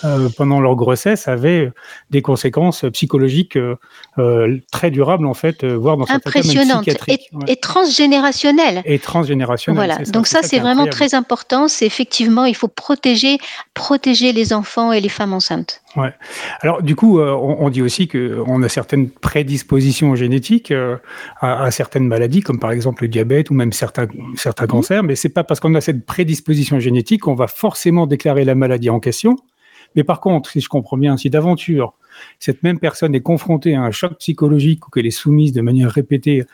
euh, 0.05 0.31
pendant 0.35 0.59
leur 0.59 0.75
grossesse 0.75 1.29
avaient 1.29 1.71
des 2.09 2.23
conséquences 2.23 2.87
psychologiques 2.95 3.59
euh, 3.59 4.59
très 4.73 4.91
durables 4.91 5.27
en 5.27 5.35
fait, 5.35 5.67
voire 5.67 5.99
dans 5.99 6.07
et, 6.07 7.21
et 7.47 7.57
transgénérationnelles. 7.57 8.81
Et 8.87 8.99
transgénérationnelles. 8.99 9.77
Voilà. 9.77 10.11
Donc 10.13 10.27
ça, 10.27 10.43
c'est 10.43 10.61
vraiment 10.61 10.87
très 10.87 11.15
important. 11.15 11.69
C'est 11.69 11.85
effectivement, 11.85 12.47
il 12.47 12.57
faut 12.57 12.69
protéger, 12.69 13.37
protéger 13.75 14.33
les 14.33 14.55
enfants 14.55 14.93
et 14.93 15.03
les 15.03 15.11
femmes 15.11 15.35
enceintes. 15.35 15.83
Ouais. 15.97 16.13
Alors 16.61 16.83
du 16.83 16.95
coup, 16.95 17.21
on, 17.21 17.57
on 17.61 17.69
dit 17.69 17.83
aussi 17.83 18.07
que 18.07 18.43
on 18.47 18.63
a 18.63 18.69
certaines 18.69 19.11
prédispositions 19.11 20.15
génétiques 20.15 20.71
euh, 20.71 20.97
à, 21.41 21.71
certaines 21.73 22.07
maladies, 22.07 22.43
comme 22.43 22.61
par 22.61 22.71
exemple 22.71 23.03
le 23.03 23.09
diabète 23.09 23.51
ou 23.51 23.55
même 23.55 23.73
certains, 23.73 24.07
certains 24.37 24.65
mhm. 24.65 24.71
cancers, 24.71 25.03
mais 25.03 25.17
c'est 25.17 25.31
pas 25.31 25.43
parce 25.43 25.59
qu'on 25.59 25.75
a 25.75 25.81
cette 25.81 26.07
prédisposition 26.07 26.79
génétique 26.79 27.23
qu'on 27.23 27.35
va 27.35 27.49
forcément 27.49 28.07
déclarer 28.07 28.45
la 28.45 28.55
maladie 28.55 28.91
en 28.91 29.01
question. 29.01 29.37
Mais 29.97 30.05
par 30.05 30.21
contre, 30.21 30.51
si 30.51 30.61
je 30.61 30.69
comprends 30.69 30.97
bien, 30.97 31.17
si 31.17 31.29
d'aventure 31.29 31.95
cette 32.39 32.63
même 32.63 32.79
personne 32.79 33.15
est 33.15 33.23
confrontée 33.23 33.75
à 33.75 33.83
un 33.83 33.91
choc 33.91 34.19
psychologique 34.19 34.87
ou 34.87 34.91
qu'elle 34.91 35.07
est 35.07 35.11
soumise 35.11 35.53
de 35.53 35.61
manière 35.63 35.91
répétée 35.91 36.45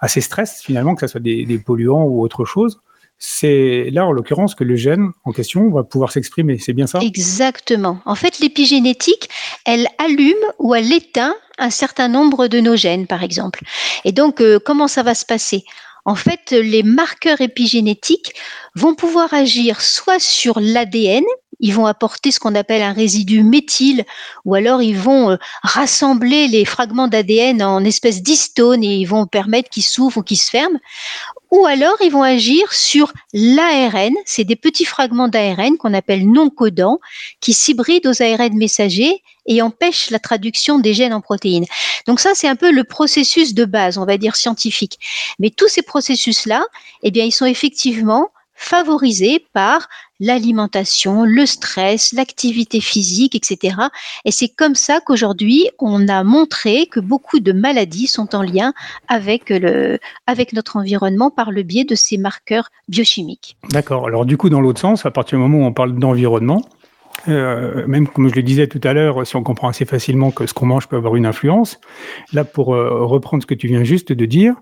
à 0.00 0.08
ces 0.08 0.20
stress, 0.20 0.62
finalement, 0.62 0.94
que 0.94 1.02
ce 1.02 1.06
soit 1.06 1.20
des, 1.20 1.44
des 1.44 1.58
polluants 1.58 2.04
ou 2.04 2.22
autre 2.22 2.44
chose, 2.44 2.80
c'est 3.24 3.88
là, 3.92 4.04
en 4.04 4.10
l'occurrence, 4.10 4.56
que 4.56 4.64
le 4.64 4.74
gène 4.74 5.12
en 5.22 5.30
question 5.30 5.70
va 5.70 5.84
pouvoir 5.84 6.10
s'exprimer. 6.10 6.58
C'est 6.58 6.72
bien 6.72 6.88
ça? 6.88 6.98
Exactement. 6.98 8.00
En 8.04 8.16
fait, 8.16 8.40
l'épigénétique, 8.40 9.28
elle 9.64 9.86
allume 9.98 10.34
ou 10.58 10.74
elle 10.74 10.92
éteint 10.92 11.36
un 11.56 11.70
certain 11.70 12.08
nombre 12.08 12.48
de 12.48 12.58
nos 12.58 12.74
gènes, 12.74 13.06
par 13.06 13.22
exemple. 13.22 13.62
Et 14.04 14.10
donc, 14.10 14.40
euh, 14.40 14.58
comment 14.58 14.88
ça 14.88 15.04
va 15.04 15.14
se 15.14 15.24
passer? 15.24 15.62
En 16.04 16.16
fait, 16.16 16.50
les 16.50 16.82
marqueurs 16.82 17.40
épigénétiques 17.40 18.34
vont 18.74 18.96
pouvoir 18.96 19.32
agir 19.32 19.82
soit 19.82 20.18
sur 20.18 20.58
l'ADN, 20.58 21.22
ils 21.62 21.72
vont 21.72 21.86
apporter 21.86 22.30
ce 22.30 22.40
qu'on 22.40 22.54
appelle 22.54 22.82
un 22.82 22.92
résidu 22.92 23.42
méthyle, 23.42 24.04
ou 24.44 24.54
alors 24.54 24.82
ils 24.82 24.98
vont 24.98 25.30
euh, 25.30 25.36
rassembler 25.62 26.48
les 26.48 26.64
fragments 26.64 27.08
d'ADN 27.08 27.62
en 27.62 27.82
espèces 27.84 28.20
d'histones 28.20 28.84
et 28.84 28.96
ils 28.96 29.06
vont 29.06 29.26
permettre 29.26 29.70
qu'ils 29.70 29.84
s'ouvrent 29.84 30.18
ou 30.18 30.22
qu'ils 30.22 30.40
se 30.40 30.50
ferment, 30.50 30.78
ou 31.52 31.66
alors 31.66 31.96
ils 32.02 32.10
vont 32.10 32.22
agir 32.22 32.72
sur 32.72 33.12
l'ARN, 33.32 34.14
c'est 34.24 34.44
des 34.44 34.56
petits 34.56 34.84
fragments 34.84 35.28
d'ARN 35.28 35.76
qu'on 35.78 35.94
appelle 35.94 36.28
non 36.28 36.50
codants, 36.50 36.98
qui 37.40 37.52
s'hybrident 37.52 38.06
aux 38.06 38.22
ARN 38.22 38.56
messagers 38.56 39.22
et 39.46 39.62
empêchent 39.62 40.10
la 40.10 40.18
traduction 40.18 40.78
des 40.78 40.94
gènes 40.94 41.12
en 41.12 41.20
protéines. 41.20 41.66
Donc 42.06 42.20
ça, 42.20 42.30
c'est 42.34 42.48
un 42.48 42.56
peu 42.56 42.72
le 42.72 42.84
processus 42.84 43.54
de 43.54 43.64
base, 43.64 43.98
on 43.98 44.06
va 44.06 44.16
dire 44.16 44.34
scientifique. 44.34 44.98
Mais 45.38 45.50
tous 45.50 45.68
ces 45.68 45.82
processus-là, 45.82 46.64
eh 47.02 47.10
bien, 47.10 47.24
ils 47.24 47.32
sont 47.32 47.46
effectivement 47.46 48.30
favorisés 48.62 49.44
par 49.52 49.88
l'alimentation, 50.20 51.24
le 51.24 51.46
stress, 51.46 52.12
l'activité 52.12 52.80
physique, 52.80 53.34
etc. 53.34 53.76
Et 54.24 54.30
c'est 54.30 54.48
comme 54.48 54.76
ça 54.76 55.00
qu'aujourd'hui, 55.04 55.68
on 55.80 56.06
a 56.08 56.22
montré 56.22 56.86
que 56.86 57.00
beaucoup 57.00 57.40
de 57.40 57.52
maladies 57.52 58.06
sont 58.06 58.34
en 58.34 58.42
lien 58.42 58.72
avec, 59.08 59.50
le, 59.50 59.98
avec 60.26 60.52
notre 60.52 60.76
environnement 60.76 61.30
par 61.30 61.50
le 61.50 61.64
biais 61.64 61.84
de 61.84 61.96
ces 61.96 62.18
marqueurs 62.18 62.70
biochimiques. 62.88 63.56
D'accord. 63.70 64.06
Alors 64.06 64.24
du 64.24 64.36
coup, 64.36 64.48
dans 64.48 64.60
l'autre 64.60 64.80
sens, 64.80 65.04
à 65.04 65.10
partir 65.10 65.38
du 65.38 65.42
moment 65.42 65.64
où 65.64 65.68
on 65.68 65.72
parle 65.72 65.98
d'environnement, 65.98 66.62
euh, 67.28 67.84
même 67.88 68.06
comme 68.06 68.28
je 68.28 68.34
le 68.36 68.42
disais 68.42 68.68
tout 68.68 68.80
à 68.84 68.92
l'heure, 68.92 69.26
si 69.26 69.34
on 69.34 69.42
comprend 69.42 69.68
assez 69.68 69.84
facilement 69.84 70.30
que 70.30 70.46
ce 70.46 70.54
qu'on 70.54 70.66
mange 70.66 70.88
peut 70.88 70.96
avoir 70.96 71.16
une 71.16 71.26
influence, 71.26 71.80
là 72.32 72.44
pour 72.44 72.74
euh, 72.74 73.04
reprendre 73.04 73.42
ce 73.42 73.46
que 73.46 73.54
tu 73.54 73.66
viens 73.66 73.82
juste 73.82 74.12
de 74.12 74.24
dire, 74.24 74.54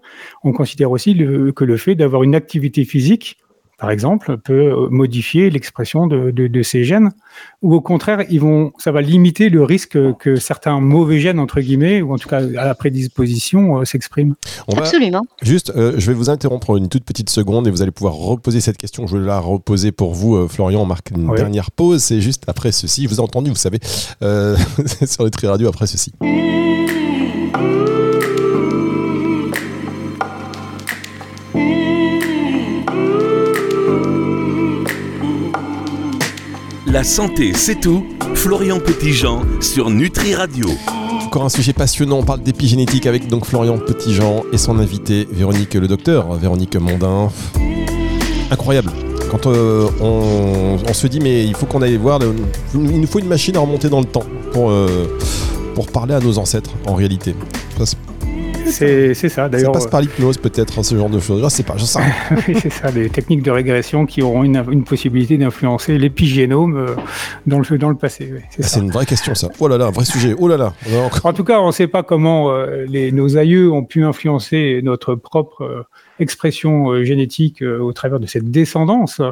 on 0.43 0.53
considère 0.53 0.91
aussi 0.91 1.15
que 1.17 1.65
le 1.65 1.77
fait 1.77 1.95
d'avoir 1.95 2.23
une 2.23 2.35
activité 2.35 2.85
physique 2.85 3.37
par 3.81 3.91
exemple, 3.91 4.37
peut 4.37 4.53
euh, 4.53 4.89
modifier 4.91 5.49
l'expression 5.49 6.07
de, 6.07 6.31
de, 6.31 6.63
ces 6.63 6.85
gènes, 6.85 7.13
ou 7.63 7.75
au 7.75 7.81
contraire, 7.81 8.25
ils 8.29 8.39
vont, 8.39 8.73
ça 8.77 8.93
va 8.93 9.01
limiter 9.01 9.49
le 9.49 9.65
risque 9.65 9.99
que 10.19 10.37
certains 10.37 10.81
mauvais 10.81 11.19
gènes, 11.19 11.39
entre 11.39 11.61
guillemets, 11.61 12.03
ou 12.03 12.13
en 12.13 12.19
tout 12.19 12.29
cas 12.29 12.41
à 12.41 12.67
la 12.67 12.75
prédisposition, 12.75 13.79
euh, 13.79 13.87
s'expriment. 13.87 14.35
Absolument. 14.77 15.23
Juste, 15.41 15.73
euh, 15.75 15.95
je 15.97 16.07
vais 16.07 16.15
vous 16.15 16.29
interrompre 16.29 16.77
une 16.77 16.91
toute 16.91 17.05
petite 17.05 17.31
seconde 17.31 17.67
et 17.67 17.71
vous 17.71 17.81
allez 17.81 17.91
pouvoir 17.91 18.15
reposer 18.15 18.61
cette 18.61 18.77
question. 18.77 19.07
Je 19.07 19.17
vais 19.17 19.27
la 19.27 19.41
reposer 19.41 19.93
pour 19.93 20.13
vous, 20.13 20.47
Florian. 20.47 20.83
On 20.83 20.87
marque 20.87 21.11
une 21.13 21.35
dernière 21.35 21.71
pause. 21.71 22.03
C'est 22.03 22.21
juste 22.21 22.45
après 22.49 22.73
ceci. 22.73 23.07
vous 23.07 23.15
avez 23.15 23.23
entendu, 23.23 23.49
vous 23.49 23.57
savez, 23.57 23.79
sur 23.83 25.25
le 25.25 25.31
Tri 25.31 25.47
Radio 25.47 25.69
après 25.69 25.87
ceci. 25.87 26.13
La 36.93 37.05
santé, 37.05 37.53
c'est 37.55 37.79
tout. 37.81 38.05
Florian 38.35 38.81
Petitjean 38.81 39.43
sur 39.61 39.91
Nutri 39.91 40.35
Radio. 40.35 40.67
Encore 41.25 41.45
un 41.45 41.49
sujet 41.49 41.73
passionnant, 41.73 42.19
on 42.19 42.25
parle 42.25 42.43
d'épigénétique 42.43 43.07
avec 43.07 43.29
donc 43.29 43.45
Florian 43.45 43.79
Petitjean 43.79 44.43
et 44.53 44.59
son 44.59 44.77
invité 44.81 45.29
Véronique 45.31 45.75
le 45.75 45.87
docteur, 45.87 46.33
Véronique 46.35 46.75
Mondin. 46.75 47.31
Incroyable. 48.51 48.91
Quand 49.31 49.47
euh, 49.47 49.89
on, 50.01 50.93
se 50.93 51.07
dit 51.07 51.21
mais 51.21 51.45
il 51.45 51.55
faut 51.55 51.67
qu'on 51.67 51.83
aille 51.83 51.97
voir, 51.97 52.19
il 52.75 52.81
nous 52.81 53.07
faut 53.07 53.21
une 53.21 53.29
machine 53.29 53.57
à 53.57 53.61
remonter 53.61 53.89
dans 53.89 54.01
le 54.01 54.07
temps 54.07 54.25
pour, 54.53 54.71
euh, 54.71 55.17
pour 55.77 55.87
parler 55.87 56.15
à 56.15 56.19
nos 56.19 56.39
ancêtres 56.39 56.73
en 56.89 56.97
réalité. 56.97 57.37
C'est 58.67 59.15
ça, 59.29 59.49
d'ailleurs. 59.49 59.75
Ça 59.75 59.81
passe 59.81 59.91
par 59.91 60.01
l'hypnose, 60.01 60.39
peut-être, 60.39 60.79
hein, 60.79 60.83
ce 60.83 60.95
genre 60.95 61.09
de 61.11 61.21
choses. 61.21 61.43
Je 61.43 61.49
sais 61.49 61.63
pas, 61.63 61.77
je 61.77 61.85
sais. 61.85 62.01
oui, 62.49 62.55
c'est 62.61 62.71
ça, 62.71 62.91
des 62.91 63.09
techniques 63.11 63.43
de 63.43 63.51
régression 63.51 64.07
qui 64.07 64.23
auront 64.23 64.45
une, 64.45 64.63
une 64.71 64.85
possibilité 64.85 65.39
d'influencer 65.39 65.99
l'épigénome 65.99 66.77
euh, 66.77 66.95
dans, 67.47 67.59
le, 67.59 67.79
dans 67.79 67.89
le 67.89 67.97
passé. 67.97 68.33
Ah, 68.59 68.63
c'est 68.63 68.81
une 68.81 68.91
vraie 68.91 69.07
question, 69.07 69.35
ça. 69.35 69.49
Oh 69.59 69.69
là 69.69 69.79
là, 69.79 69.87
un 69.87 69.91
vrai 69.91 70.05
sujet. 70.05 70.35
Oh 70.39 70.49
là 70.49 70.57
là. 70.57 70.73
En 71.25 71.33
tout 71.33 71.45
cas, 71.45 71.61
on 71.61 71.69
ne 71.69 71.73
sait 71.73 71.89
pas 71.89 72.03
comment 72.03 72.51
euh, 72.51 72.85
les, 72.89 73.13
nos 73.13 73.37
aïeux 73.37 73.71
ont 73.71 73.85
pu 73.85 74.05
influencer 74.05 74.81
notre 74.83 75.15
propre. 75.15 75.87
Expression 76.21 76.91
euh, 76.91 77.03
génétique 77.03 77.63
euh, 77.63 77.79
au 77.79 77.95
travers 77.95 78.21
de 78.21 78.27
cette 78.27 78.51
descendance, 78.51 79.23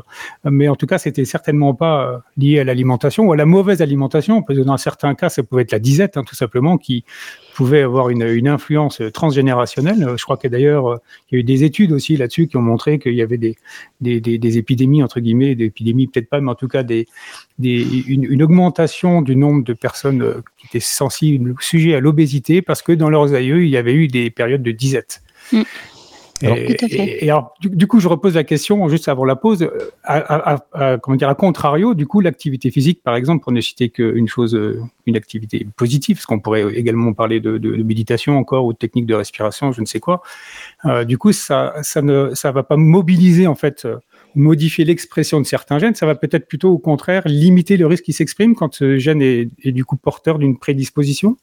mais 0.45 0.68
en 0.68 0.75
tout 0.75 0.87
cas, 0.87 0.97
c'était 0.97 1.26
certainement 1.26 1.75
pas 1.75 2.09
euh, 2.09 2.18
lié 2.38 2.61
à 2.61 2.64
l'alimentation 2.64 3.26
ou 3.26 3.33
à 3.35 3.37
la 3.37 3.45
mauvaise 3.45 3.83
alimentation. 3.83 4.42
Parce 4.42 4.59
que 4.59 4.64
dans 4.64 4.78
certains 4.78 5.14
cas, 5.14 5.28
ça 5.28 5.42
pouvait 5.42 5.62
être 5.62 5.73
la 5.73 5.80
disette, 5.80 6.16
hein, 6.16 6.25
tout 6.26 6.35
simplement, 6.35 6.78
qui 6.78 7.04
pouvait 7.54 7.83
avoir 7.83 8.09
une, 8.09 8.49
influence 8.49 9.02
transgénérationnelle. 9.12 10.14
Je 10.16 10.23
crois 10.25 10.38
que 10.38 10.49
d'ailleurs, 10.49 10.99
il 11.30 11.35
y 11.35 11.37
a 11.37 11.40
eu 11.40 11.45
des 11.45 11.64
études 11.64 11.92
aussi 11.92 12.16
là-dessus 12.16 12.47
qui 12.47 12.57
ont 12.57 12.62
montré 12.62 12.99
qu'il 12.99 13.14
y 13.14 13.21
avait 13.21 13.37
des, 13.37 13.57
épidémies, 14.59 15.02
entre 15.02 15.21
guillemets, 15.21 15.54
des 15.54 15.66
épidémies 15.66 16.07
peut-être 16.07 16.30
pas, 16.30 16.40
mais 16.40 16.50
en 16.50 16.54
tout 16.54 16.68
cas 16.68 16.85
une, 17.59 18.42
augmentation 18.42 19.21
du 19.21 19.37
nombre 19.37 19.64
de 19.64 19.75
personnes 19.75 20.42
qui 20.57 20.68
étaient 20.68 20.80
sensibles, 20.80 21.54
sujet 21.61 21.95
à 21.95 22.00
l'obésité, 22.00 22.62
parce 22.62 22.80
que 22.80 22.92
dans 22.92 23.11
leurs 23.11 23.35
aïeux, 23.35 23.64
il 23.64 23.71
y 23.71 23.76
avait 23.76 23.95
eu 23.95 24.09
des 24.09 24.30
périodes 24.30 24.62
de 24.62 24.73
disette. 24.73 25.21
Et, 26.42 27.30
alors, 27.30 27.54
du, 27.61 27.87
coup, 27.87 28.00
je 28.00 28.09
repose 28.09 28.35
la 28.35 28.45
question 28.45 28.88
juste 28.88 29.09
avant 29.09 29.25
la 29.25 29.37
pause. 29.37 29.62
Euh, 29.62 29.90
à, 30.04 30.99
comment 30.99 31.16
dire, 31.16 31.28
à 31.28 31.35
contrario, 31.35 31.95
du 31.95 32.07
coup, 32.07 32.21
l'activité 32.21 32.71
physique, 32.71 33.02
par 33.02 33.16
exemple, 33.16 33.42
pour 33.42 33.52
ne 33.52 33.61
citer 33.61 33.88
qu'une 33.88 34.28
chose, 34.28 34.54
euh, 34.54 34.80
une 35.07 35.16
activité 35.16 35.66
positive, 35.76 36.16
parce 36.16 36.26
qu'on 36.26 36.40
pourrait 36.40 36.73
également 36.75 37.12
parler 37.12 37.40
de, 37.40 37.59
de, 37.59 37.83
méditation 37.83 38.38
encore 38.38 38.66
ou 38.66 38.73
de 38.73 38.78
technique 38.78 39.07
de 39.07 39.14
respiration, 39.14 39.73
je 39.73 39.80
ne 39.80 39.87
sais 39.87 40.00
quoi. 40.00 40.23
Euh, 40.85 41.04
du 41.04 41.18
coup, 41.18 41.33
ça, 41.33 41.75
ça 41.83 42.02
ne, 42.02 42.30
ça 42.35 42.52
va 42.52 42.62
pas 42.62 42.76
mobiliser 42.76 43.47
en 43.47 43.54
fait, 43.54 43.87
modifier 44.35 44.85
l'expression 44.85 45.40
de 45.40 45.47
certains 45.47 45.78
gènes. 45.78 45.95
Ça 45.95 46.07
va 46.07 46.14
peut-être 46.14 46.47
plutôt, 46.47 46.71
au 46.71 46.78
contraire, 46.78 47.23
limiter 47.26 47.76
le 47.76 47.87
risque 47.87 48.04
qui 48.04 48.12
s'exprime 48.12 48.54
quand 48.54 48.75
ce 48.75 48.99
gène 48.99 49.23
est, 49.23 49.49
est 49.62 49.73
du 49.73 49.85
coup 49.85 49.97
porteur 49.97 50.38
d'une 50.38 50.59
prédisposition. 50.59 51.37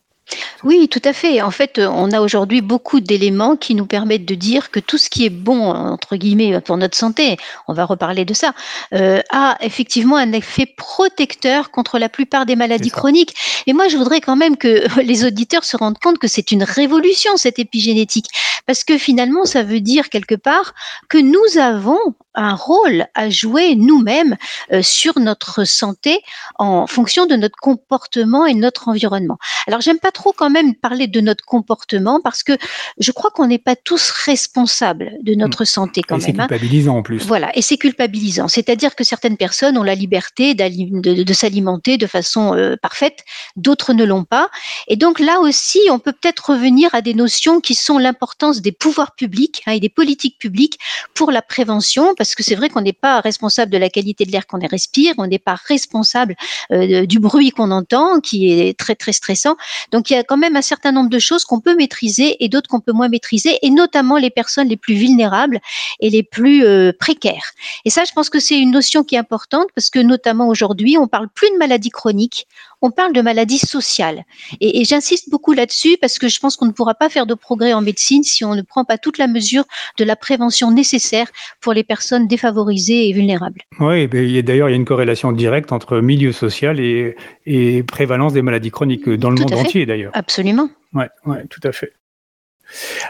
Oui, 0.63 0.88
tout 0.89 1.01
à 1.03 1.13
fait. 1.13 1.41
En 1.41 1.51
fait, 1.51 1.79
on 1.79 2.12
a 2.12 2.22
aujourd'hui 2.22 2.62
beaucoup 2.62 3.00
d'éléments 3.00 3.55
qui 3.55 3.75
nous 3.75 3.86
permettent 3.86 4.25
de 4.25 4.34
dire 4.34 4.72
que 4.72 4.79
tout 4.79 4.98
ce 4.98 5.10
qui 5.10 5.25
est 5.25 5.29
bon, 5.29 5.70
entre 5.70 6.15
guillemets, 6.15 6.60
pour 6.62 6.77
notre 6.77 6.98
santé, 6.98 7.38
on 7.67 7.74
va 7.74 7.86
reparler 7.86 8.25
de 8.25 8.34
ça, 8.34 8.53
euh, 8.94 9.22
a 9.29 9.58
effectivement 9.62 10.15
un 10.15 10.32
effet 10.32 10.65
protecteur 10.65 11.70
contre 11.70 12.00
la 12.00 12.10
plupart 12.10 12.48
des 12.48 12.55
maladies 12.55 12.89
chroniques. 12.89 13.36
Et 13.67 13.74
moi, 13.74 13.88
je 13.88 13.98
voudrais 13.98 14.22
quand 14.22 14.36
même 14.36 14.58
que 14.58 14.84
les 15.01 15.25
auditeurs 15.25 15.63
se 15.63 15.77
rendent 15.77 16.00
compte 16.00 16.17
que 16.17 16.27
c'est 16.27 16.51
une 16.51 16.63
révolution, 16.63 17.38
cette 17.38 17.60
épigénétique. 17.60 18.27
Parce 18.65 18.84
que 18.84 18.98
finalement, 18.98 19.46
ça 19.46 19.62
veut 19.62 19.82
dire 19.82 20.10
quelque 20.10 20.36
part 20.36 20.74
que 21.10 21.20
nous 21.20 21.60
avons 21.60 22.00
un 22.36 22.54
rôle 22.54 23.08
à 23.13 23.30
jouer 23.30 23.75
nous-mêmes 23.75 24.38
euh, 24.72 24.82
sur 24.82 25.20
notre 25.20 25.63
santé 25.63 26.22
en 26.58 26.88
fonction 26.88 27.25
de 27.25 27.36
notre 27.36 27.58
comportement 27.58 28.46
et 28.46 28.54
notre 28.54 28.88
environnement. 28.88 29.38
Alors 29.68 29.82
j'aime 29.82 30.00
pas 30.00 30.12
trop 30.12 30.34
quand 30.34 30.50
même 30.50 30.75
parler 30.75 31.08
de 31.08 31.22
notre 31.22 31.46
comportement 31.46 32.20
parce 32.22 32.44
que 32.44 32.54
je 33.00 33.12
crois 33.12 33.32
qu'on 33.32 33.48
n'est 33.48 33.60
pas 33.60 33.75
tous 33.75 34.12
responsables 34.12 35.13
de 35.22 35.34
hmm. 35.34 35.38
notre 35.38 35.65
santé 35.65 36.01
quand 36.01 36.15
et 36.15 36.20
même. 36.20 36.36
C'est 36.36 36.42
hein. 36.42 36.48
culpabilisant 36.48 36.98
en 36.98 37.04
plus. 37.04 37.24
Voilà, 37.25 37.56
et 37.58 37.62
c'est 37.62 37.77
culpabilisant. 37.77 38.48
C'est-à-dire 38.48 38.96
que 38.96 39.04
certaines 39.04 39.38
personnes 39.38 39.77
ont 39.77 39.84
la 39.84 39.96
liberté 39.96 40.54
de, 40.54 41.34
s'alimenter 41.34 41.98
de 41.98 42.08
façon 42.08 42.56
euh, 42.56 42.75
parfaite, 42.82 43.24
d'autres 43.56 43.94
ne 43.94 44.04
l'ont 44.04 44.24
pas. 44.24 44.50
Et 44.88 44.96
donc 44.96 45.20
là 45.20 45.39
aussi, 45.39 45.80
on 45.89 46.00
peut 46.00 46.13
peut-être 46.13 46.51
revenir 46.51 46.94
à 46.94 47.01
des 47.01 47.13
notions 47.13 47.62
qui 47.62 47.75
sont 47.75 47.98
l'importance 47.98 48.62
des 48.62 48.72
pouvoirs 48.72 49.15
publics 49.15 49.62
hein, 49.65 49.74
et 49.74 49.80
des 49.80 49.89
politiques 49.89 50.38
publiques 50.38 50.80
pour 51.13 51.32
la 51.32 51.42
prévention, 51.42 52.13
parce 52.15 52.25
que 52.34 52.41
c'est 52.41 52.55
vrai 52.55 52.70
qu'on 52.70 52.82
n'est 52.82 52.94
pas 52.94 53.20
responsable 53.20 53.72
de 53.72 53.77
la 53.77 53.89
qualité 53.89 54.25
de 54.25 54.32
l'air 54.32 54.48
qu'on 54.48 54.60
respire, 54.65 55.13
on 55.17 55.27
n'est 55.27 55.39
pas 55.39 55.58
responsable 55.67 56.36
euh, 56.72 57.05
du 57.05 57.20
bruit 57.20 57.51
qu'on 57.51 57.72
entend, 57.72 58.20
qui 58.20 58.51
est 58.51 58.77
très 58.77 58.96
très 58.96 59.12
stressant. 59.12 59.55
Donc 59.91 60.10
il 60.10 60.13
y 60.13 60.15
a 60.15 60.24
quand 60.24 60.38
même 60.38 60.55
un 60.55 60.62
certain 60.62 60.91
nombre 60.91 61.10
de 61.10 61.20
choses 61.20 61.44
qu'on 61.44 61.60
peut 61.60 61.75
maîtriser 61.75 62.44
et 62.44 62.50
d'autres 62.50 62.70
qu'on 62.70 62.79
peut 62.79 62.94
moins 62.94 63.10
maîtriser, 63.10 63.60
et 63.62 63.70
notamment 63.70 64.17
les 64.17 64.29
personnes 64.29 64.67
les 64.67 64.77
plus 64.77 64.96
vulnérables 64.96 65.60
et 66.00 66.10
les 66.10 66.24
plus 66.24 66.65
euh, 66.65 66.91
précaires. 66.98 67.51
Et 67.84 67.89
ça, 67.89 68.03
je 68.05 68.13
pense 68.13 68.29
que 68.29 68.39
c'est 68.39 68.58
une 68.58 68.72
notion 68.72 69.03
qui 69.03 69.15
est 69.15 69.20
importante 69.20 69.67
parce 69.75 69.89
que 69.89 70.00
notamment 70.00 70.48
aujourd'hui, 70.48 70.98
on 70.98 71.08
parle 71.08 71.29
plus 71.29 71.50
de 71.51 71.58
maladies 71.58 71.89
chroniques, 71.89 72.48
on 72.86 72.92
parle 72.92 73.13
de 73.13 73.22
maladies 73.22 73.58
sociales. 73.58 74.25
Et, 74.62 74.86
j'insiste 74.86 75.32
beaucoup 75.32 75.54
là-dessus 75.54 75.98
parce 76.00 76.20
que 76.20 76.27
je 76.27 76.39
pense 76.39 76.56
qu'on 76.56 76.68
ne 76.68 76.72
pourra 76.72 76.94
pas 76.94 77.10
faire 77.10 77.25
de 77.25 77.34
progrès 77.34 77.74
en 77.74 77.82
médecine 77.82 78.22
si 78.22 78.46
on 78.46 78.54
ne 78.54 78.62
prend 78.62 78.86
pas 78.86 79.00
toute 79.00 79.18
la 79.18 79.25
mesure 79.27 79.63
de 79.98 80.04
la 80.04 80.15
prévention 80.15 80.70
nécessaire 80.70 81.25
pour 81.62 81.74
les 81.74 81.84
personnes 81.84 82.27
défavorisées 82.27 83.10
et 83.10 83.13
vulnérables. 83.13 83.62
Oui, 83.80 84.08
d'ailleurs, 84.44 84.70
il 84.70 84.74
y 84.74 84.75
a 84.75 84.77
une 84.77 84.86
corrélation 84.86 85.32
directe 85.32 85.72
entre 85.72 86.00
milieu 86.00 86.32
social 86.32 86.80
et, 86.80 87.84
prévalence 87.88 88.34
des 88.34 88.44
maladies 88.44 88.72
chroniques 88.72 89.10
dans 89.10 89.32
le 89.32 89.39
monde 89.39 89.54
entier, 89.54 89.88
d'ailleurs. 89.88 90.12
Absolument. 90.13 90.70
Oui, 90.94 91.06
ouais, 91.25 91.44
tout 91.50 91.62
à 91.63 91.72
fait. 91.72 91.94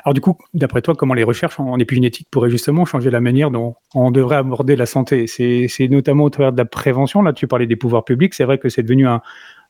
Alors 0.04 0.14
du 0.14 0.22
coup, 0.22 0.38
d'après 0.54 0.82
toi, 0.82 0.96
comment 0.96 1.14
les 1.14 1.24
recherches 1.24 1.60
en 1.60 1.80
épigénétique 1.80 2.28
pourraient 2.30 2.50
justement 2.50 2.86
changer 2.86 3.10
la 3.10 3.22
manière 3.22 3.52
dont 3.52 3.76
on 3.94 4.12
devrait 4.12 4.36
aborder 4.36 4.76
la 4.76 4.86
santé? 4.86 5.28
C'est 5.28 5.88
notamment 5.88 6.26
au 6.26 6.30
travers 6.30 6.52
de 6.52 6.58
la 6.58 6.66
prévention. 6.66 7.22
Là, 7.22 7.34
tu 7.34 7.48
parlais 7.48 7.68
des 7.68 7.78
pouvoirs 7.78 8.04
publics. 8.04 8.34
C'est 8.34 8.44
vrai 8.44 8.58
que 8.58 8.70
c'est 8.70 8.84
devenu 8.84 9.08
un, 9.08 9.22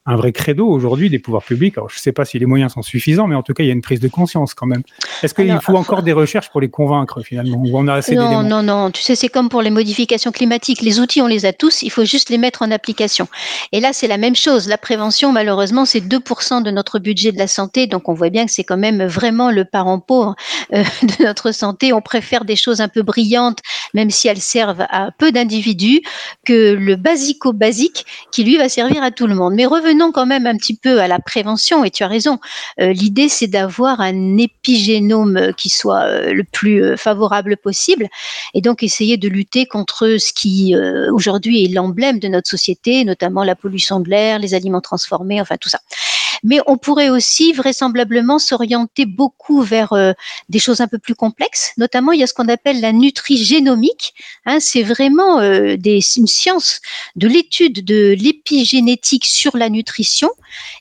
un 0.08 0.16
vrai 0.16 0.32
credo 0.32 0.68
aujourd'hui 0.68 1.10
des 1.10 1.18
pouvoirs 1.18 1.44
publics. 1.44 1.78
Alors, 1.78 1.90
je 1.90 1.96
ne 1.96 2.00
sais 2.00 2.12
pas 2.12 2.26
si 2.26 2.38
les 2.38 2.46
moyens 2.46 2.74
sont 2.74 2.84
suffisants, 2.84 3.26
mais 3.26 3.34
en 3.34 3.42
tout 3.42 3.54
cas, 3.54 3.64
il 3.64 3.68
y 3.68 3.70
a 3.72 3.74
une 3.74 3.82
prise 3.82 4.00
de 4.00 4.08
conscience 4.08 4.54
quand 4.54 4.68
même. 4.68 4.84
Est-ce 5.24 5.34
qu'il 5.34 5.60
faut 5.62 5.76
encore 5.76 6.04
des 6.04 6.14
recherches 6.14 6.50
pour 6.52 6.62
les 6.62 6.70
convaincre 6.70 7.22
finalement 7.22 7.58
Ou 7.58 7.72
on 7.74 7.88
a 7.88 7.96
assez 7.96 8.14
Non, 8.14 8.44
non, 8.44 8.62
non. 8.62 8.92
Tu 8.92 9.02
sais, 9.02 9.16
c'est 9.16 9.30
comme 9.30 9.50
pour 9.50 9.64
les 9.64 9.72
modifications 9.72 10.32
climatiques. 10.32 10.82
Les 10.82 11.00
outils, 11.00 11.22
on 11.22 11.28
les 11.28 11.48
a 11.48 11.54
tous. 11.54 11.82
Il 11.82 11.90
faut 11.90 12.06
juste 12.06 12.30
les 12.30 12.38
mettre 12.38 12.62
en 12.62 12.70
application. 12.70 13.28
Et 13.72 13.80
là, 13.80 13.94
c'est 13.94 14.08
la 14.08 14.18
même 14.18 14.36
chose. 14.36 14.68
La 14.68 14.78
prévention, 14.78 15.32
malheureusement, 15.32 15.86
c'est 15.86 16.02
2% 16.02 16.62
de 16.62 16.70
notre 16.70 17.00
budget 17.00 17.32
de 17.32 17.40
la 17.40 17.48
santé. 17.48 17.88
Donc, 17.88 18.08
on 18.08 18.14
voit 18.14 18.30
bien 18.30 18.46
que 18.46 18.52
c'est 18.52 18.64
quand 18.64 18.78
même 18.78 19.04
vraiment 19.06 19.50
le 19.50 19.66
parent 19.66 20.00
pauvre 20.00 20.36
euh, 20.74 20.84
de 21.02 21.24
notre 21.24 21.52
santé. 21.52 21.94
On 21.94 22.02
préfère 22.02 22.46
des 22.46 22.56
choses 22.56 22.80
un 22.80 22.90
peu 22.90 23.02
brillantes, 23.02 23.60
même 23.96 24.12
si 24.12 24.28
elles 24.28 24.38
servent 24.38 24.86
à 24.92 25.10
peu 25.18 25.32
d'individus, 25.32 26.02
que 26.46 26.74
le 26.74 26.96
basico-basique 26.96 28.06
qui, 28.32 28.44
lui, 28.44 28.58
va 28.58 28.70
servir 28.70 29.02
à 29.02 29.10
tout 29.10 29.26
le 29.26 29.34
monde. 29.34 29.56
Mais 29.56 29.66
revenons 29.66 29.95
revenons 29.96 30.12
quand 30.12 30.25
même 30.25 30.46
un 30.46 30.58
petit 30.58 30.75
peu 30.75 31.00
à 31.00 31.08
la 31.08 31.20
prévention, 31.20 31.84
et 31.86 31.90
tu 31.90 32.04
as 32.04 32.08
raison. 32.08 32.40
Euh, 32.82 32.92
l'idée, 32.92 33.30
c'est 33.30 33.48
d'avoir 33.48 34.02
un 34.02 34.38
épigénome 34.38 35.54
qui 35.56 35.70
soit 35.70 36.04
euh, 36.04 36.34
le 36.34 36.44
plus 36.44 36.84
euh, 36.84 36.98
favorable 36.98 37.56
possible, 37.56 38.08
et 38.54 38.62
donc 38.62 38.84
essayer 38.84 39.18
de 39.18 39.30
lutter 39.30 39.66
contre 39.66 40.18
ce 40.20 40.34
qui 40.34 40.75
aujourd'hui 41.12 41.66
est 41.66 41.68
l'emblème 41.70 42.20
de 42.20 42.28
notre 42.28 42.50
société, 42.50 43.06
notamment 43.06 43.44
la 43.44 43.56
pollution 43.56 44.00
de 44.00 44.10
l'air, 44.10 44.40
les 44.40 44.54
aliments 44.54 44.82
transformés, 44.82 45.42
enfin 45.42 45.56
tout 45.58 45.70
ça 45.70 45.80
mais 46.44 46.60
on 46.68 46.77
pourrait 46.77 47.10
aussi 47.10 47.54
vraisemblablement 47.54 48.39
s'orienter 48.39 49.06
beaucoup 49.06 49.62
vers 49.62 49.94
euh, 49.94 50.13
des 50.50 50.60
choses 50.60 50.82
un 50.82 50.88
peu 50.88 51.00
plus 51.00 51.15
complexes. 51.15 51.74
Notamment, 51.77 52.12
il 52.12 52.20
y 52.20 52.24
a 52.24 52.27
ce 52.27 52.34
qu'on 52.34 52.48
appelle 52.48 52.82
la 52.82 52.92
nutrigénomique. 52.92 54.13
Hein, 54.46 54.60
c'est 54.60 54.84
vraiment 54.84 55.39
euh, 55.39 55.75
une 55.86 56.27
science 56.27 56.82
de 57.15 57.27
l'étude 57.27 57.84
de 57.86 58.15
l'épigénétique 58.18 59.25
sur 59.25 59.58
la 59.58 59.70
nutrition 59.70 60.30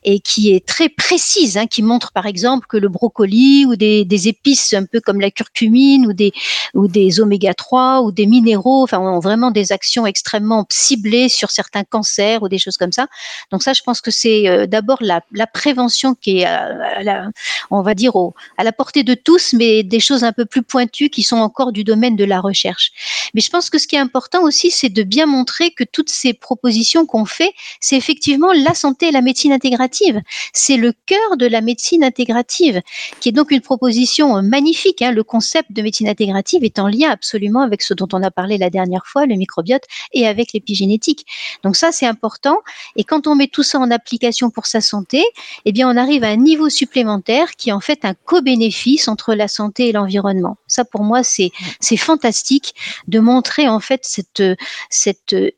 et 0.04 0.20
qui 0.20 0.52
est 0.52 0.64
très 0.64 0.88
précise, 0.88 1.56
hein, 1.56 1.66
qui 1.66 1.82
montre 1.82 2.12
par 2.12 2.26
exemple 2.26 2.66
que 2.68 2.76
le 2.76 2.88
brocoli 2.88 3.66
ou 3.66 3.76
des, 3.76 4.28
épices 4.28 4.73
un 4.73 4.84
peu 4.84 5.00
comme 5.00 5.20
la 5.20 5.30
curcumine 5.30 6.06
ou 6.06 6.12
des, 6.12 6.32
ou 6.75 6.88
des 6.88 7.20
oméga 7.20 7.52
3 7.52 8.02
ou 8.02 8.12
des 8.12 8.26
minéraux, 8.26 8.84
enfin, 8.84 8.99
ont 8.99 9.20
vraiment 9.20 9.50
des 9.50 9.73
actions 9.73 10.06
extrêmement 10.06 10.66
ciblées 10.70 11.28
sur 11.28 11.50
certains 11.50 11.84
cancers 11.84 12.42
ou 12.42 12.49
des 12.49 12.58
choses 12.58 12.76
comme 12.76 12.92
ça. 12.92 13.06
Donc 13.50 13.62
ça, 13.62 13.73
je 13.73 13.82
pense 13.82 14.00
que 14.00 14.11
c'est 14.11 14.49
euh, 14.49 14.66
d'abord 14.66 14.99
la 15.00 15.43
la 15.44 15.46
prévention 15.46 16.14
qui 16.14 16.38
est, 16.38 16.46
à, 16.46 17.28
on 17.70 17.82
va 17.82 17.94
dire, 17.94 18.14
à 18.56 18.64
la 18.64 18.72
portée 18.72 19.02
de 19.02 19.12
tous, 19.12 19.52
mais 19.52 19.82
des 19.82 20.00
choses 20.00 20.24
un 20.24 20.32
peu 20.32 20.46
plus 20.46 20.62
pointues 20.62 21.10
qui 21.10 21.22
sont 21.22 21.36
encore 21.36 21.70
du 21.70 21.84
domaine 21.84 22.16
de 22.16 22.24
la 22.24 22.40
recherche. 22.40 22.92
Mais 23.34 23.42
je 23.42 23.50
pense 23.50 23.68
que 23.68 23.78
ce 23.78 23.86
qui 23.86 23.96
est 23.96 23.98
important 23.98 24.42
aussi, 24.42 24.70
c'est 24.70 24.88
de 24.88 25.02
bien 25.02 25.26
montrer 25.26 25.70
que 25.72 25.84
toutes 25.84 26.08
ces 26.08 26.32
propositions 26.32 27.04
qu'on 27.04 27.26
fait, 27.26 27.52
c'est 27.78 27.96
effectivement 27.96 28.52
la 28.54 28.72
santé 28.72 29.08
et 29.08 29.10
la 29.10 29.20
médecine 29.20 29.52
intégrative. 29.52 30.22
C'est 30.54 30.78
le 30.78 30.94
cœur 31.04 31.36
de 31.36 31.46
la 31.46 31.60
médecine 31.60 32.02
intégrative, 32.02 32.80
qui 33.20 33.28
est 33.28 33.32
donc 33.32 33.50
une 33.50 33.60
proposition 33.60 34.40
magnifique. 34.40 35.02
Hein. 35.02 35.12
Le 35.12 35.24
concept 35.24 35.72
de 35.72 35.82
médecine 35.82 36.08
intégrative 36.08 36.64
est 36.64 36.78
en 36.78 36.88
lien 36.88 37.10
absolument 37.10 37.60
avec 37.60 37.82
ce 37.82 37.92
dont 37.92 38.08
on 38.14 38.23
a 38.23 38.30
parlé 38.30 38.56
la 38.56 38.71
dernière 38.71 39.04
fois, 39.04 39.26
le 39.26 39.34
microbiote, 39.34 39.84
et 40.14 40.26
avec 40.26 40.54
l'épigénétique. 40.54 41.26
Donc 41.62 41.76
ça, 41.76 41.92
c'est 41.92 42.06
important. 42.06 42.60
Et 42.97 43.04
quand 43.04 43.26
on 43.26 43.34
met 43.34 43.49
tout 43.49 43.62
ça 43.62 43.78
en 43.78 43.90
application 43.90 44.49
pour 44.49 44.64
sa 44.64 44.80
santé, 44.80 45.23
eh 45.64 45.73
bien, 45.73 45.88
on 45.88 45.97
arrive 45.97 46.25
à 46.25 46.28
un 46.28 46.36
niveau 46.36 46.68
supplémentaire 46.68 47.52
qui 47.56 47.70
est 47.70 47.73
en 47.73 47.80
fait 47.80 48.04
un 48.04 48.14
co-bénéfice 48.14 49.08
entre 49.08 49.34
la 49.34 49.49
santé 49.49 49.88
et 49.88 49.92
l'environnement. 49.92 50.56
Ça, 50.66 50.84
pour 50.84 51.02
moi, 51.02 51.23
c'est 51.23 51.50
c'est 51.80 51.97
fantastique 51.97 52.75
de 53.08 53.18
montrer 53.20 53.68
en 53.68 53.80
fait 53.80 54.00
cette 54.02 54.42
cette 54.90 55.32
euh, 55.32 55.50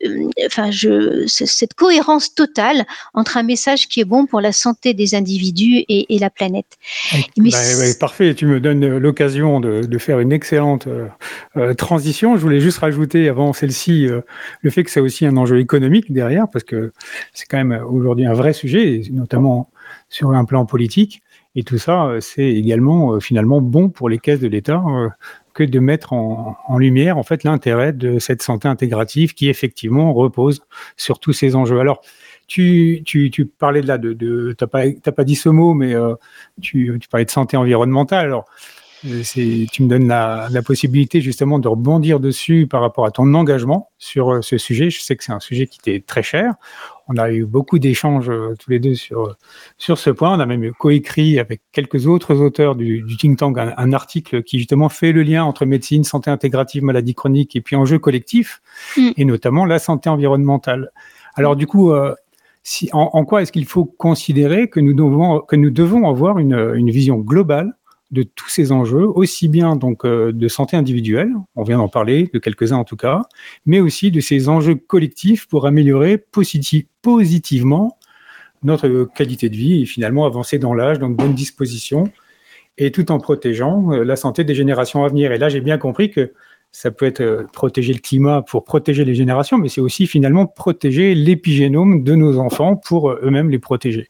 enfin 0.45 0.71
je 0.71 1.25
cette 1.27 1.73
cohérence 1.73 2.33
totale 2.33 2.85
entre 3.13 3.37
un 3.37 3.43
message 3.43 3.87
qui 3.87 3.99
est 3.99 4.05
bon 4.05 4.25
pour 4.25 4.41
la 4.41 4.51
santé 4.51 4.93
des 4.93 5.15
individus 5.15 5.83
et, 5.89 6.15
et 6.15 6.19
la 6.19 6.29
planète. 6.29 6.77
Mais 7.37 7.49
bah, 7.49 7.57
parfait, 7.99 8.33
tu 8.33 8.45
me 8.45 8.59
donnes 8.59 8.97
l'occasion 8.97 9.59
de, 9.59 9.81
de, 9.81 9.97
faire 9.97 10.19
une 10.19 10.31
excellente 10.31 10.87
euh, 10.87 11.07
euh, 11.57 11.73
transition. 11.73 12.35
Je 12.35 12.41
voulais 12.41 12.59
juste 12.59 12.79
rajouter 12.79 13.29
avant 13.29 13.53
celle-ci 13.53 14.07
le 14.61 14.69
fait 14.69 14.83
que 14.83 14.91
c'est 14.91 14.99
aussi 14.99 15.25
un 15.25 15.37
enjeu 15.37 15.59
économique 15.59 16.11
derrière 16.11 16.47
parce 16.51 16.63
que 16.63 16.91
c'est 17.33 17.45
quand 17.47 17.57
même 17.57 17.83
aujourd'hui 17.89 18.25
un 18.25 18.33
vrai 18.33 18.53
sujet, 18.53 19.01
notamment 19.11 19.66
sur 20.09 20.31
un 20.31 20.45
plan 20.45 20.65
politique. 20.65 21.21
Et 21.55 21.63
tout 21.63 21.79
ça, 21.79 22.05
euh, 22.05 22.19
c'est 22.21 22.47
également 22.47 23.13
euh, 23.13 23.19
finalement 23.19 23.61
bon 23.61 23.89
pour 23.89 24.09
les 24.09 24.19
caisses 24.19 24.39
de 24.39 24.47
l'État 24.47 24.81
euh, 24.87 25.09
que 25.53 25.63
de 25.63 25.79
mettre 25.79 26.13
en, 26.13 26.77
lumière 26.77 27.17
en 27.17 27.23
fait 27.23 27.43
l'intérêt 27.43 27.93
de 27.93 28.19
cette 28.19 28.43
santé 28.43 28.67
intégrative 28.67 29.33
qui 29.33 29.49
effectivement 29.49 30.13
repose 30.13 30.61
sur 30.97 31.19
tous 31.19 31.33
ces 31.33 31.55
enjeux. 31.55 31.79
Alors, 31.79 32.01
tu, 32.45 33.03
parlais 33.57 33.81
de 33.81 33.87
là, 33.87 33.97
de, 33.97 34.13
de 34.13 34.53
t'as 34.55 34.67
pas, 34.67 34.83
pas 35.15 35.23
dit 35.23 35.35
ce 35.35 35.49
mot, 35.49 35.73
mais 35.73 35.95
tu, 36.61 36.95
tu 37.01 37.09
parlais 37.09 37.25
de 37.25 37.31
santé 37.31 37.57
environnementale. 37.57 38.25
Alors, 38.25 38.45
tu 39.01 39.83
me 39.83 39.87
donnes 39.87 40.07
la, 40.07 40.47
la, 40.51 40.61
possibilité 40.61 41.21
justement 41.21 41.59
de 41.59 41.67
rebondir 41.67 42.19
dessus 42.19 42.67
par 42.67 42.81
rapport 42.81 43.05
à 43.05 43.11
ton 43.11 43.33
engagement 43.33 43.89
sur 43.97 44.43
ce 44.43 44.59
sujet. 44.59 44.91
Je 44.91 45.01
sais 45.01 45.15
que 45.15 45.23
c'est 45.23 45.33
un 45.33 45.39
sujet 45.39 45.65
qui 45.65 45.79
t'est 45.79 46.05
très 46.05 46.23
cher. 46.23 46.53
On 47.09 47.17
a 47.17 47.31
eu 47.31 47.45
beaucoup 47.45 47.79
d'échanges 47.79 48.29
euh, 48.29 48.53
tous 48.59 48.69
les 48.69 48.79
deux 48.79 48.95
sur, 48.95 49.35
sur 49.77 49.97
ce 49.97 50.09
point. 50.09 50.35
On 50.35 50.39
a 50.39 50.45
même 50.45 50.71
coécrit 50.73 51.39
avec 51.39 51.61
quelques 51.71 52.07
autres 52.07 52.35
auteurs 52.41 52.75
du, 52.75 53.01
du 53.01 53.17
think 53.17 53.39
tank 53.39 53.57
un, 53.57 53.93
article 53.93 54.43
qui 54.43 54.57
justement 54.57 54.89
fait 54.89 55.11
le 55.11 55.23
lien 55.23 55.43
entre 55.43 55.65
médecine, 55.65 56.03
santé 56.03 56.29
intégrative, 56.29 56.83
maladie 56.83 57.15
chronique 57.15 57.55
et 57.55 57.61
puis 57.61 57.75
enjeux 57.75 57.99
collectifs, 57.99 58.61
mm. 58.97 59.11
et 59.15 59.25
notamment 59.25 59.65
la 59.65 59.79
santé 59.79 60.09
environnementale. 60.09 60.91
Alors 61.35 61.55
du 61.55 61.67
coup, 61.67 61.91
euh, 61.91 62.13
si, 62.63 62.89
en, 62.91 63.09
en, 63.13 63.23
quoi 63.23 63.41
est-ce 63.41 63.51
qu'il 63.51 63.65
faut 63.65 63.85
considérer 63.85 64.67
que 64.67 64.79
nous 64.79 64.93
devons, 64.93 65.39
que 65.39 65.55
nous 65.55 65.71
devons 65.71 66.09
avoir 66.09 66.39
une, 66.39 66.73
une 66.75 66.89
vision 66.89 67.17
globale 67.17 67.76
de 68.11 68.23
tous 68.23 68.49
ces 68.49 68.71
enjeux, 68.71 69.05
aussi 69.05 69.47
bien 69.47 69.77
euh, 70.05 70.31
de 70.31 70.47
santé 70.47 70.77
individuelle, 70.77 71.31
on 71.55 71.63
vient 71.63 71.77
d'en 71.77 71.89
parler, 71.89 72.29
de 72.33 72.39
quelques-uns 72.39 72.77
en 72.77 72.83
tout 72.85 72.95
cas, 72.95 73.23
mais 73.65 73.79
aussi 73.79 74.11
de 74.11 74.21
ces 74.21 74.47
enjeux 74.47 74.75
collectifs 74.75 75.47
pour 75.47 75.65
améliorer 75.65 76.17
positivement 76.17 77.97
notre 78.63 79.07
qualité 79.13 79.49
de 79.49 79.55
vie 79.55 79.81
et 79.81 79.85
finalement 79.85 80.25
avancer 80.25 80.57
dans 80.57 80.73
l'âge, 80.73 80.99
dans 80.99 81.09
de 81.09 81.15
bonnes 81.15 81.35
dispositions, 81.35 82.09
et 82.77 82.91
tout 82.91 83.11
en 83.11 83.19
protégeant 83.19 83.91
euh, 83.91 84.03
la 84.03 84.15
santé 84.15 84.43
des 84.43 84.55
générations 84.55 85.03
à 85.03 85.09
venir. 85.09 85.31
Et 85.31 85.37
là, 85.37 85.49
j'ai 85.49 85.61
bien 85.61 85.77
compris 85.77 86.09
que 86.09 86.31
ça 86.71 86.91
peut 86.91 87.05
être 87.05 87.21
euh, 87.21 87.43
protéger 87.51 87.93
le 87.93 87.99
climat 87.99 88.41
pour 88.41 88.63
protéger 88.63 89.03
les 89.03 89.15
générations, 89.15 89.57
mais 89.57 89.67
c'est 89.67 89.81
aussi 89.81 90.07
finalement 90.07 90.45
protéger 90.45 91.13
l'épigénome 91.13 92.03
de 92.03 92.15
nos 92.15 92.39
enfants 92.39 92.77
pour 92.77 93.11
eux-mêmes 93.11 93.49
les 93.49 93.59
protéger. 93.59 94.09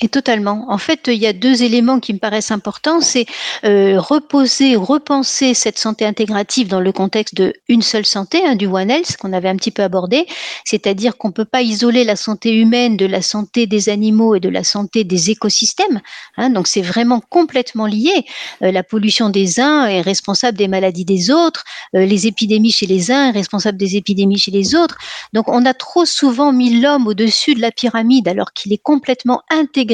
Et 0.00 0.08
totalement. 0.08 0.64
En 0.68 0.78
fait, 0.78 1.08
il 1.08 1.18
y 1.18 1.26
a 1.26 1.32
deux 1.32 1.64
éléments 1.64 1.98
qui 1.98 2.14
me 2.14 2.20
paraissent 2.20 2.52
importants. 2.52 3.00
C'est 3.00 3.26
euh, 3.64 3.98
reposer, 4.00 4.76
repenser 4.76 5.54
cette 5.54 5.76
santé 5.76 6.06
intégrative 6.06 6.68
dans 6.68 6.78
le 6.78 6.92
contexte 6.92 7.34
de 7.34 7.52
une 7.68 7.82
seule 7.82 8.06
santé, 8.06 8.40
hein, 8.46 8.54
du 8.54 8.66
One 8.66 8.90
Health 8.90 9.16
qu'on 9.16 9.32
avait 9.32 9.48
un 9.48 9.56
petit 9.56 9.72
peu 9.72 9.82
abordé. 9.82 10.26
C'est-à-dire 10.64 11.16
qu'on 11.16 11.32
peut 11.32 11.44
pas 11.44 11.62
isoler 11.62 12.04
la 12.04 12.14
santé 12.14 12.54
humaine 12.54 12.96
de 12.96 13.06
la 13.06 13.22
santé 13.22 13.66
des 13.66 13.88
animaux 13.88 14.36
et 14.36 14.40
de 14.40 14.48
la 14.48 14.62
santé 14.62 15.02
des 15.02 15.30
écosystèmes. 15.30 16.00
Hein, 16.36 16.50
donc 16.50 16.68
c'est 16.68 16.82
vraiment 16.82 17.20
complètement 17.20 17.86
lié. 17.86 18.24
Euh, 18.62 18.70
la 18.70 18.84
pollution 18.84 19.30
des 19.30 19.58
uns 19.58 19.86
est 19.86 20.00
responsable 20.00 20.56
des 20.56 20.68
maladies 20.68 21.06
des 21.06 21.32
autres. 21.32 21.64
Euh, 21.96 22.06
les 22.06 22.28
épidémies 22.28 22.70
chez 22.70 22.86
les 22.86 23.10
uns 23.10 23.30
est 23.30 23.32
responsable 23.32 23.76
des 23.76 23.96
épidémies 23.96 24.38
chez 24.38 24.52
les 24.52 24.76
autres. 24.76 24.96
Donc 25.32 25.48
on 25.48 25.66
a 25.66 25.74
trop 25.74 26.04
souvent 26.04 26.52
mis 26.52 26.80
l'homme 26.80 27.08
au-dessus 27.08 27.56
de 27.56 27.60
la 27.60 27.72
pyramide 27.72 28.28
alors 28.28 28.52
qu'il 28.52 28.72
est 28.72 28.78
complètement 28.78 29.42
intégré 29.50 29.87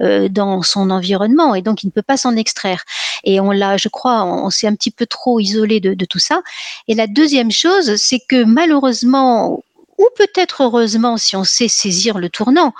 euh, 0.00 0.28
dans 0.28 0.62
son 0.62 0.90
environnement 0.90 1.54
et 1.54 1.62
donc 1.62 1.82
il 1.82 1.86
ne 1.86 1.92
peut 1.92 2.02
pas 2.02 2.16
s'en 2.16 2.36
extraire. 2.36 2.84
Et 3.24 3.40
on 3.40 3.50
l'a, 3.50 3.76
je 3.76 3.88
crois, 3.88 4.24
on, 4.24 4.50
s'est 4.50 4.66
un 4.66 4.74
petit 4.74 4.90
peu 4.90 5.06
trop 5.06 5.40
isolé 5.40 5.80
de, 5.80 5.94
de 5.94 6.04
tout 6.04 6.18
ça. 6.18 6.42
Et 6.88 6.94
la 6.94 7.06
deuxième 7.06 7.50
chose, 7.50 7.96
c'est 7.96 8.20
que 8.20 8.44
malheureusement, 8.44 9.62
ou 9.98 10.06
peut-être 10.16 10.62
heureusement 10.64 11.16
si 11.16 11.36
on 11.36 11.44
sait 11.44 11.68
saisir 11.68 12.18
le 12.18 12.28
tournant, 12.28 12.72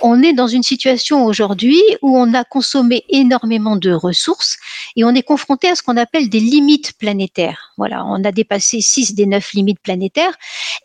on 0.00 0.22
est 0.22 0.32
dans 0.32 0.46
une 0.46 0.62
situation 0.62 1.24
aujourd'hui 1.24 1.80
où 2.02 2.18
on 2.18 2.34
a 2.34 2.44
consommé 2.44 3.04
énormément 3.08 3.76
de 3.76 3.92
ressources 3.92 4.56
et 4.96 5.04
on 5.04 5.14
est 5.14 5.22
confronté 5.22 5.68
à 5.68 5.74
ce 5.74 5.82
qu'on 5.82 5.96
appelle 5.96 6.28
des 6.28 6.40
limites 6.40 6.92
planétaires. 6.98 7.72
Voilà, 7.76 8.04
on 8.06 8.24
a 8.24 8.32
dépassé 8.32 8.80
six 8.80 9.14
des 9.14 9.26
neuf 9.26 9.52
limites 9.52 9.80
planétaires 9.80 10.36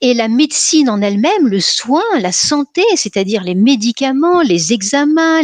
et 0.01 0.13
la 0.13 0.27
médecine 0.27 0.89
en 0.89 1.01
elle-même, 1.01 1.47
le 1.47 1.59
soin, 1.59 2.03
la 2.19 2.31
santé, 2.31 2.83
c'est-à-dire 2.95 3.43
les 3.43 3.55
médicaments, 3.55 4.41
les 4.41 4.73
examens, 4.73 5.41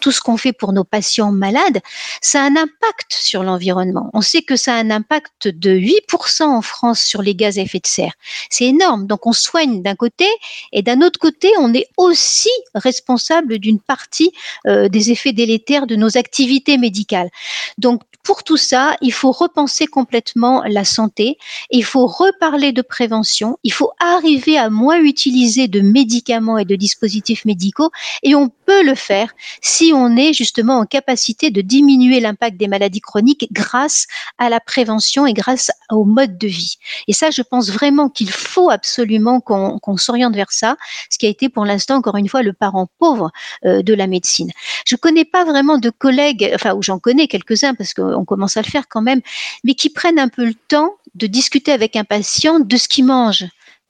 tout 0.00 0.10
ce 0.10 0.20
qu'on 0.20 0.36
fait 0.36 0.52
pour 0.52 0.72
nos 0.72 0.84
patients 0.84 1.32
malades, 1.32 1.80
ça 2.20 2.42
a 2.42 2.46
un 2.46 2.56
impact 2.56 3.10
sur 3.10 3.42
l'environnement. 3.42 4.10
On 4.12 4.20
sait 4.20 4.42
que 4.42 4.56
ça 4.56 4.74
a 4.74 4.78
un 4.78 4.90
impact 4.90 5.48
de 5.48 5.70
8% 5.70 6.42
en 6.42 6.62
France 6.62 7.00
sur 7.00 7.22
les 7.22 7.34
gaz 7.34 7.58
à 7.58 7.62
effet 7.62 7.80
de 7.80 7.86
serre. 7.86 8.12
C'est 8.50 8.66
énorme. 8.66 9.06
Donc 9.06 9.26
on 9.26 9.32
soigne 9.32 9.63
d'un 9.66 9.94
côté, 9.94 10.26
et 10.72 10.82
d'un 10.82 11.00
autre 11.00 11.18
côté, 11.18 11.50
on 11.58 11.74
est 11.74 11.86
aussi 11.96 12.50
responsable 12.74 13.58
d'une 13.58 13.80
partie 13.80 14.32
euh, 14.66 14.88
des 14.88 15.10
effets 15.10 15.32
délétères 15.32 15.86
de 15.86 15.96
nos 15.96 16.16
activités 16.16 16.78
médicales. 16.78 17.30
Donc, 17.78 18.02
pour 18.22 18.42
tout 18.42 18.56
ça, 18.56 18.96
il 19.02 19.12
faut 19.12 19.32
repenser 19.32 19.86
complètement 19.86 20.62
la 20.66 20.84
santé, 20.84 21.36
il 21.70 21.84
faut 21.84 22.06
reparler 22.06 22.72
de 22.72 22.80
prévention, 22.80 23.58
il 23.62 23.72
faut 23.72 23.90
arriver 24.00 24.56
à 24.56 24.70
moins 24.70 24.98
utiliser 24.98 25.68
de 25.68 25.80
médicaments 25.80 26.56
et 26.56 26.64
de 26.64 26.74
dispositifs 26.74 27.44
médicaux, 27.44 27.90
et 28.22 28.34
on 28.34 28.48
peut 28.48 28.82
le 28.82 28.94
faire 28.94 29.34
si 29.60 29.92
on 29.94 30.16
est 30.16 30.32
justement 30.32 30.78
en 30.78 30.86
capacité 30.86 31.50
de 31.50 31.60
diminuer 31.60 32.20
l'impact 32.20 32.56
des 32.56 32.66
maladies 32.66 33.02
chroniques 33.02 33.48
grâce 33.52 34.06
à 34.38 34.48
la 34.48 34.58
prévention 34.58 35.26
et 35.26 35.34
grâce 35.34 35.70
au 35.90 36.04
mode 36.04 36.38
de 36.38 36.48
vie. 36.48 36.78
Et 37.08 37.12
ça, 37.12 37.30
je 37.30 37.42
pense 37.42 37.70
vraiment 37.70 38.08
qu'il 38.08 38.30
faut 38.30 38.70
absolument 38.70 39.40
qu'on 39.40 39.53
qu'on 39.80 39.96
s'oriente 39.96 40.34
vers 40.34 40.52
ça, 40.52 40.76
ce 41.10 41.18
qui 41.18 41.26
a 41.26 41.28
été 41.28 41.48
pour 41.48 41.64
l'instant, 41.64 41.96
encore 41.96 42.16
une 42.16 42.28
fois, 42.28 42.42
le 42.42 42.52
parent 42.52 42.88
pauvre 42.98 43.30
euh, 43.64 43.82
de 43.82 43.94
la 43.94 44.06
médecine. 44.06 44.50
Je 44.86 44.96
connais 44.96 45.24
pas 45.24 45.44
vraiment 45.44 45.78
de 45.78 45.90
collègues, 45.90 46.50
enfin, 46.54 46.74
ou 46.74 46.82
j'en 46.82 46.98
connais 46.98 47.28
quelques-uns 47.28 47.74
parce 47.74 47.94
qu'on 47.94 48.24
commence 48.24 48.56
à 48.56 48.62
le 48.62 48.68
faire 48.68 48.88
quand 48.88 49.02
même, 49.02 49.20
mais 49.64 49.74
qui 49.74 49.90
prennent 49.90 50.18
un 50.18 50.28
peu 50.28 50.44
le 50.44 50.54
temps 50.54 50.94
de 51.14 51.26
discuter 51.26 51.72
avec 51.72 51.96
un 51.96 52.04
patient 52.04 52.60
de 52.60 52.76
ce 52.76 52.88
qu'il 52.88 53.04
mange. 53.04 53.44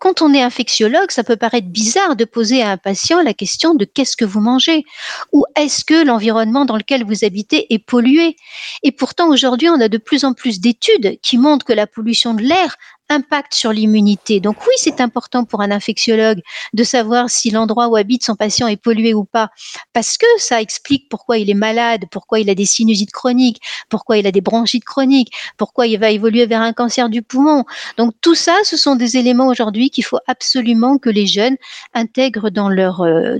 Quand 0.05 0.21
on 0.21 0.35
est 0.35 0.43
infectiologue, 0.43 1.11
ça 1.11 1.25
peut 1.25 1.37
paraître 1.37 1.69
bizarre 1.69 2.15
de 2.15 2.27
poser 2.27 2.61
à 2.61 2.71
un 2.71 2.77
patient 2.77 3.23
la 3.23 3.33
question 3.33 3.75
de 3.75 3.87
qu'est-ce 3.87 4.19
que 4.19 4.27
vous 4.27 4.41
mangez? 4.41 4.85
Ou 5.33 5.47
est-ce 5.57 5.83
que 5.83 6.05
l'environnement 6.05 6.67
dans 6.67 6.77
lequel 6.77 7.05
vous 7.05 7.25
habitez 7.25 7.73
est 7.73 7.79
pollué? 7.79 8.37
Et 8.83 8.93
pourtant, 8.93 9.29
aujourd'hui, 9.29 9.71
on 9.71 9.81
a 9.81 9.89
de 9.89 9.97
plus 9.97 10.25
en 10.25 10.35
plus 10.35 10.61
d'études 10.61 11.19
qui 11.23 11.39
montrent 11.39 11.65
que 11.65 11.73
la 11.73 11.87
pollution 11.87 12.35
de 12.35 12.43
l'air 12.43 12.77
impact 13.11 13.55
sur 13.55 13.73
l'immunité. 13.73 14.41
Donc 14.41 14.57
oui, 14.67 14.75
c'est 14.77 15.01
important 15.01 15.45
pour 15.45 15.61
un 15.61 15.71
infectiologue 15.71 16.41
de 16.73 16.85
savoir 16.85 17.31
si 17.31 17.51
l'endroit 17.51 17.89
où 17.89 17.97
habite 17.97 18.25
son 18.25 18.35
patient 18.35 18.67
est 18.67 18.77
pollué 18.77 19.15
ou 19.15 19.25
pas, 19.25 19.51
parce 19.93 20.17
que 20.17 20.27
ça 20.39 20.61
explique 20.61 21.09
pourquoi 21.09 21.39
il 21.39 21.51
est 21.51 21.55
malade, 21.55 22.05
pourquoi 22.11 22.41
il 22.41 22.49
a 22.51 22.55
des 22.55 22.65
sinusites 22.65 23.13
chroniques, 23.13 23.61
pourquoi 23.89 24.19
il 24.19 24.27
a 24.27 24.33
des 24.33 24.41
bronchites 24.41 24.85
chroniques, 24.85 25.33
pourquoi 25.57 25.87
il 25.87 25.99
va 25.99 26.11
évoluer 26.11 26.47
vers 26.47 26.63
un 26.63 26.73
cancer 26.73 27.09
du 27.09 27.23
poumon. 27.23 27.65
Donc 27.97 28.15
tout 28.21 28.35
ça, 28.35 28.57
ce 28.65 28.77
sont 28.77 28.97
des 28.97 29.17
éléments 29.17 29.49
aujourd'hui 29.49 29.91
qu'il 29.91 30.05
faut 30.05 30.21
absolument 30.27 30.99
que 30.99 31.11
les 31.11 31.27
jeunes 31.27 31.57
intègrent 31.93 32.51
dans 32.51 32.69
leur 32.69 33.03
euh, 33.03 33.39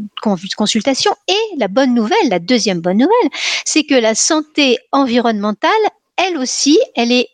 consultation. 0.57 1.13
Et 1.29 1.59
la 1.59 1.69
bonne 1.69 1.95
nouvelle, 1.95 2.29
la 2.29 2.39
deuxième 2.39 2.81
bonne 2.81 2.99
nouvelle, 2.99 3.31
c'est 3.65 3.85
que 3.85 3.95
la 3.95 4.15
santé 4.15 4.79
environnementale, 4.93 5.71
elle 6.17 6.37
aussi, 6.39 6.79
elle 6.95 7.13
est 7.13 7.29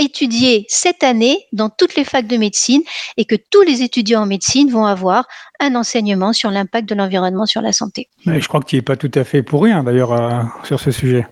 étudier 0.00 0.64
cette 0.68 1.04
année 1.04 1.46
dans 1.52 1.68
toutes 1.68 1.94
les 1.94 2.04
facs 2.04 2.26
de 2.26 2.36
médecine 2.36 2.82
et 3.16 3.24
que 3.24 3.36
tous 3.36 3.62
les 3.62 3.82
étudiants 3.82 4.22
en 4.22 4.26
médecine 4.26 4.70
vont 4.70 4.86
avoir 4.86 5.26
un 5.60 5.74
enseignement 5.74 6.32
sur 6.32 6.50
l'impact 6.50 6.88
de 6.88 6.94
l'environnement 6.94 7.46
sur 7.46 7.60
la 7.60 7.72
santé. 7.72 8.08
je 8.26 8.48
crois 8.48 8.60
que 8.60 8.66
tu 8.66 8.76
n'es 8.76 8.82
pas 8.82 8.96
tout 8.96 9.10
à 9.14 9.24
fait 9.24 9.42
pour 9.42 9.62
rien 9.62 9.84
d'ailleurs 9.84 10.12
euh, 10.12 10.42
sur 10.64 10.80
ce 10.80 10.90
sujet. 10.90 11.26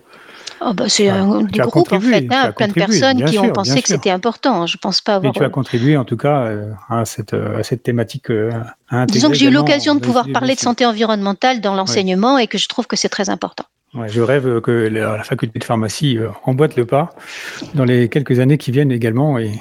Oh 0.61 0.73
bah 0.73 0.89
c'est 0.89 1.07
un 1.07 1.43
des 1.43 1.59
groupes 1.59 1.93
en 1.93 2.01
fait, 2.01 2.27
hein, 2.29 2.51
plein 2.51 2.67
de 2.67 2.73
personnes 2.73 3.23
qui 3.23 3.39
ont 3.39 3.49
pensé 3.49 3.81
que 3.81 3.87
c'était 3.87 4.09
important. 4.09 4.67
Je 4.67 4.77
pense 4.77 4.99
pas 4.99 5.15
avoir. 5.15 5.33
Mais 5.33 5.39
tu 5.39 5.45
as 5.45 5.49
contribué 5.49 5.95
en 5.95 6.03
tout 6.03 6.17
cas 6.17 6.41
euh, 6.41 6.71
à 6.89 7.05
cette, 7.05 7.33
euh, 7.33 7.59
à 7.59 7.63
cette 7.63 7.81
thématique. 7.81 8.27
Disons 9.07 9.29
que 9.29 9.35
j'ai 9.35 9.47
eu 9.47 9.51
l'occasion 9.51 9.95
de 9.95 10.01
pouvoir 10.01 10.27
parler 10.33 10.55
de 10.55 10.59
santé 10.59 10.85
environnementale 10.85 11.61
dans 11.61 11.75
l'enseignement 11.75 12.37
et 12.37 12.47
que 12.47 12.57
je 12.57 12.67
trouve 12.67 12.87
que 12.87 12.97
c'est 12.97 13.09
très 13.09 13.29
important 13.29 13.65
je 14.07 14.21
rêve 14.21 14.61
que 14.61 14.71
la, 14.71 15.23
faculté 15.23 15.59
de 15.59 15.63
pharmacie 15.63 16.17
euh, 16.17 16.29
emboîte 16.43 16.75
le 16.75 16.85
pas 16.85 17.09
dans 17.73 17.85
les 17.85 18.09
quelques 18.09 18.39
années 18.39 18.57
qui 18.57 18.71
viennent 18.71 18.91
également 18.91 19.37
et 19.39 19.51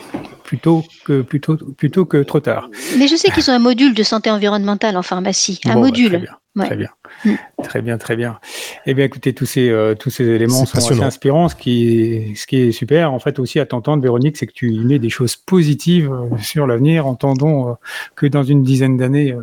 plutôt 0.44 0.84
que 1.04 1.22
plutôt 1.22 1.56
plutôt 1.56 2.04
que 2.04 2.22
trop 2.22 2.40
tard. 2.40 2.68
Mais 2.98 3.08
je 3.08 3.16
sais 3.16 3.30
qu'ils 3.30 3.50
ont 3.50 3.54
un 3.54 3.58
module 3.58 3.94
de 3.94 4.02
santé 4.02 4.30
environnementale 4.30 4.96
en 4.96 5.02
pharmacie, 5.02 5.60
un 5.64 5.74
bah, 5.74 5.80
module. 5.80 6.08
Très 6.08 6.18
bien. 6.18 6.38
Très 6.66 6.76
bien, 6.76 6.88
très 7.98 8.16
bien. 8.16 8.38
Eh 8.86 8.94
bien, 8.94 9.04
écoutez, 9.04 9.32
tous 9.34 9.46
ces, 9.46 9.68
euh, 9.68 9.94
tous 9.94 10.10
ces 10.10 10.24
éléments 10.24 10.64
sont 10.64 10.78
assez 10.78 11.00
inspirants. 11.00 11.48
Ce 11.48 11.54
qui, 11.54 11.88
est, 11.88 12.34
ce 12.34 12.46
qui 12.46 12.56
est 12.56 12.72
super, 12.72 13.12
en 13.12 13.18
fait, 13.18 13.38
aussi 13.38 13.60
à 13.60 13.66
t'entendre, 13.66 14.02
Véronique, 14.02 14.36
c'est 14.36 14.46
que 14.46 14.52
tu 14.52 14.72
y 14.72 14.84
mets 14.84 14.98
des 14.98 15.10
choses 15.10 15.36
positives 15.36 16.10
euh, 16.10 16.36
sur 16.38 16.66
l'avenir. 16.66 17.06
Entendons 17.06 17.70
euh, 17.70 17.72
que 18.16 18.26
dans 18.26 18.42
une 18.42 18.62
dizaine 18.62 18.96
d'années, 18.96 19.34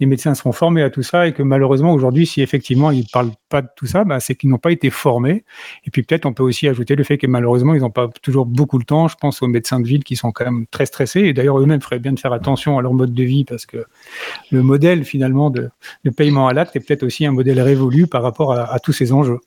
les 0.00 0.06
médecins 0.06 0.34
seront 0.34 0.52
formés 0.52 0.82
à 0.82 0.90
tout 0.90 1.02
ça 1.02 1.26
et 1.26 1.32
que 1.32 1.42
malheureusement, 1.42 1.92
aujourd'hui, 1.92 2.26
si 2.26 2.42
effectivement 2.42 2.90
ils 2.90 3.00
ne 3.00 3.10
parlent 3.12 3.32
pas 3.48 3.62
de 3.62 3.68
tout 3.76 3.86
ça, 3.86 4.04
bah, 4.04 4.20
c'est 4.20 4.34
qu'ils 4.34 4.50
n'ont 4.50 4.58
pas 4.58 4.72
été 4.72 4.90
formés. 4.90 5.44
Et 5.84 5.90
puis 5.90 6.02
peut-être, 6.02 6.26
on 6.26 6.32
peut 6.32 6.42
aussi 6.42 6.68
ajouter 6.68 6.96
le 6.96 7.04
fait 7.04 7.18
que 7.18 7.26
malheureusement, 7.26 7.74
ils 7.74 7.80
n'ont 7.80 7.90
pas 7.90 8.08
toujours 8.22 8.46
beaucoup 8.46 8.78
le 8.78 8.84
temps. 8.84 9.08
Je 9.08 9.16
pense 9.16 9.42
aux 9.42 9.48
médecins 9.48 9.80
de 9.80 9.86
ville 9.86 10.04
qui 10.04 10.16
sont 10.16 10.32
quand 10.32 10.44
même 10.44 10.66
très 10.70 10.86
stressés. 10.86 11.20
Et 11.20 11.32
d'ailleurs, 11.32 11.58
eux-mêmes 11.58 11.80
feraient 11.80 11.98
bien 11.98 12.12
de 12.12 12.20
faire 12.20 12.32
attention 12.32 12.78
à 12.78 12.82
leur 12.82 12.94
mode 12.94 13.14
de 13.14 13.22
vie 13.22 13.44
parce 13.44 13.66
que 13.66 13.84
le 14.50 14.62
modèle, 14.62 15.04
finalement, 15.04 15.50
de, 15.50 15.70
de 16.04 16.10
paiement 16.10 16.48
à 16.48 16.52
l'acte 16.52 16.76
est 16.76 16.80
peut-être 16.80 17.02
aussi 17.02 17.09
un 17.26 17.32
modèle 17.32 17.60
révolu 17.60 18.06
par 18.06 18.22
rapport 18.22 18.52
à, 18.52 18.78
tous 18.80 18.92
ces 18.92 19.12
enjeux. 19.12 19.38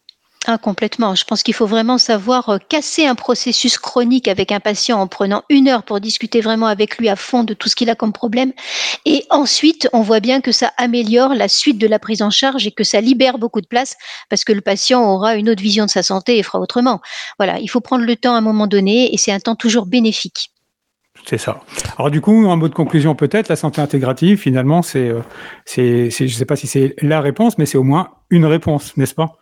Ah, 0.46 0.58
complètement. 0.58 1.16
Je 1.16 1.24
pense 1.24 1.42
qu'il 1.42 1.54
faut 1.54 1.68
vraiment 1.68 1.98
savoir 1.98 2.50
euh, 2.50 2.58
casser 2.58 3.06
un 3.06 3.16
processus 3.16 3.78
chronique 3.78 4.28
avec 4.28 4.52
un 4.52 4.60
patient 4.60 5.00
en 5.00 5.08
prenant 5.08 5.44
une 5.50 5.70
heure 5.70 5.84
pour 5.84 6.02
discuter 6.02 6.42
vraiment 6.42 6.68
avec 6.68 6.98
lui 6.98 7.08
à 7.08 7.16
fond 7.16 7.46
de 7.46 7.54
tout 7.54 7.70
ce 7.70 7.78
qu'il 7.78 7.90
a 7.90 7.96
comme 7.96 8.12
problème. 8.12 8.52
Et 9.06 9.26
ensuite, 9.30 9.88
on 9.94 10.02
voit 10.02 10.20
bien 10.20 10.42
que 10.42 10.52
ça 10.52 10.74
améliore 10.76 11.34
la 11.34 11.48
suite 11.48 11.78
de 11.78 11.88
la 11.88 11.98
prise 11.98 12.22
en 12.22 12.30
charge 12.30 12.68
et 12.68 12.72
que 12.72 12.84
ça 12.84 13.00
libère 13.00 13.38
beaucoup 13.38 13.62
de 13.62 13.68
place 13.68 13.96
parce 14.30 14.44
que 14.44 14.52
le 14.52 14.60
patient 14.60 15.02
aura 15.02 15.36
une 15.36 15.50
autre 15.50 15.64
vision 15.64 15.86
de 15.86 15.90
sa 15.90 16.04
santé 16.04 16.38
et 16.38 16.44
fera 16.44 16.60
autrement. 16.60 17.00
Voilà, 17.40 17.60
il 17.60 17.70
faut 17.70 17.80
prendre 17.80 18.04
le 18.04 18.16
temps 18.18 18.36
à 18.36 18.40
un 18.40 18.42
moment 18.42 18.68
donné 18.68 19.14
et 19.14 19.18
c'est 19.18 19.32
un 19.32 19.40
temps 19.40 19.56
toujours 19.56 19.86
bénéfique. 19.86 20.53
C'est 21.26 21.38
ça. 21.38 21.62
Alors 21.98 22.12
du 22.12 22.22
coup, 22.22 22.46
en 22.46 22.58
mot 22.58 22.68
de 22.68 22.74
conclusion 22.74 23.16
peut-être, 23.16 23.48
la 23.48 23.56
santé 23.56 23.82
intégrative, 23.82 24.38
finalement, 24.38 24.82
c'est, 24.82 25.10
euh, 25.10 25.22
c'est, 25.66 26.10
je 26.10 26.24
ne 26.24 26.30
sais 26.30 26.46
pas 26.46 26.56
si 26.56 26.68
c'est 26.68 26.96
la 27.02 27.22
réponse, 27.22 27.58
mais 27.58 27.66
c'est 27.66 27.78
au 27.78 27.84
moins 27.84 28.10
une 28.30 28.46
réponse, 28.46 28.98
n'est-ce 28.98 29.16
pas? 29.16 29.38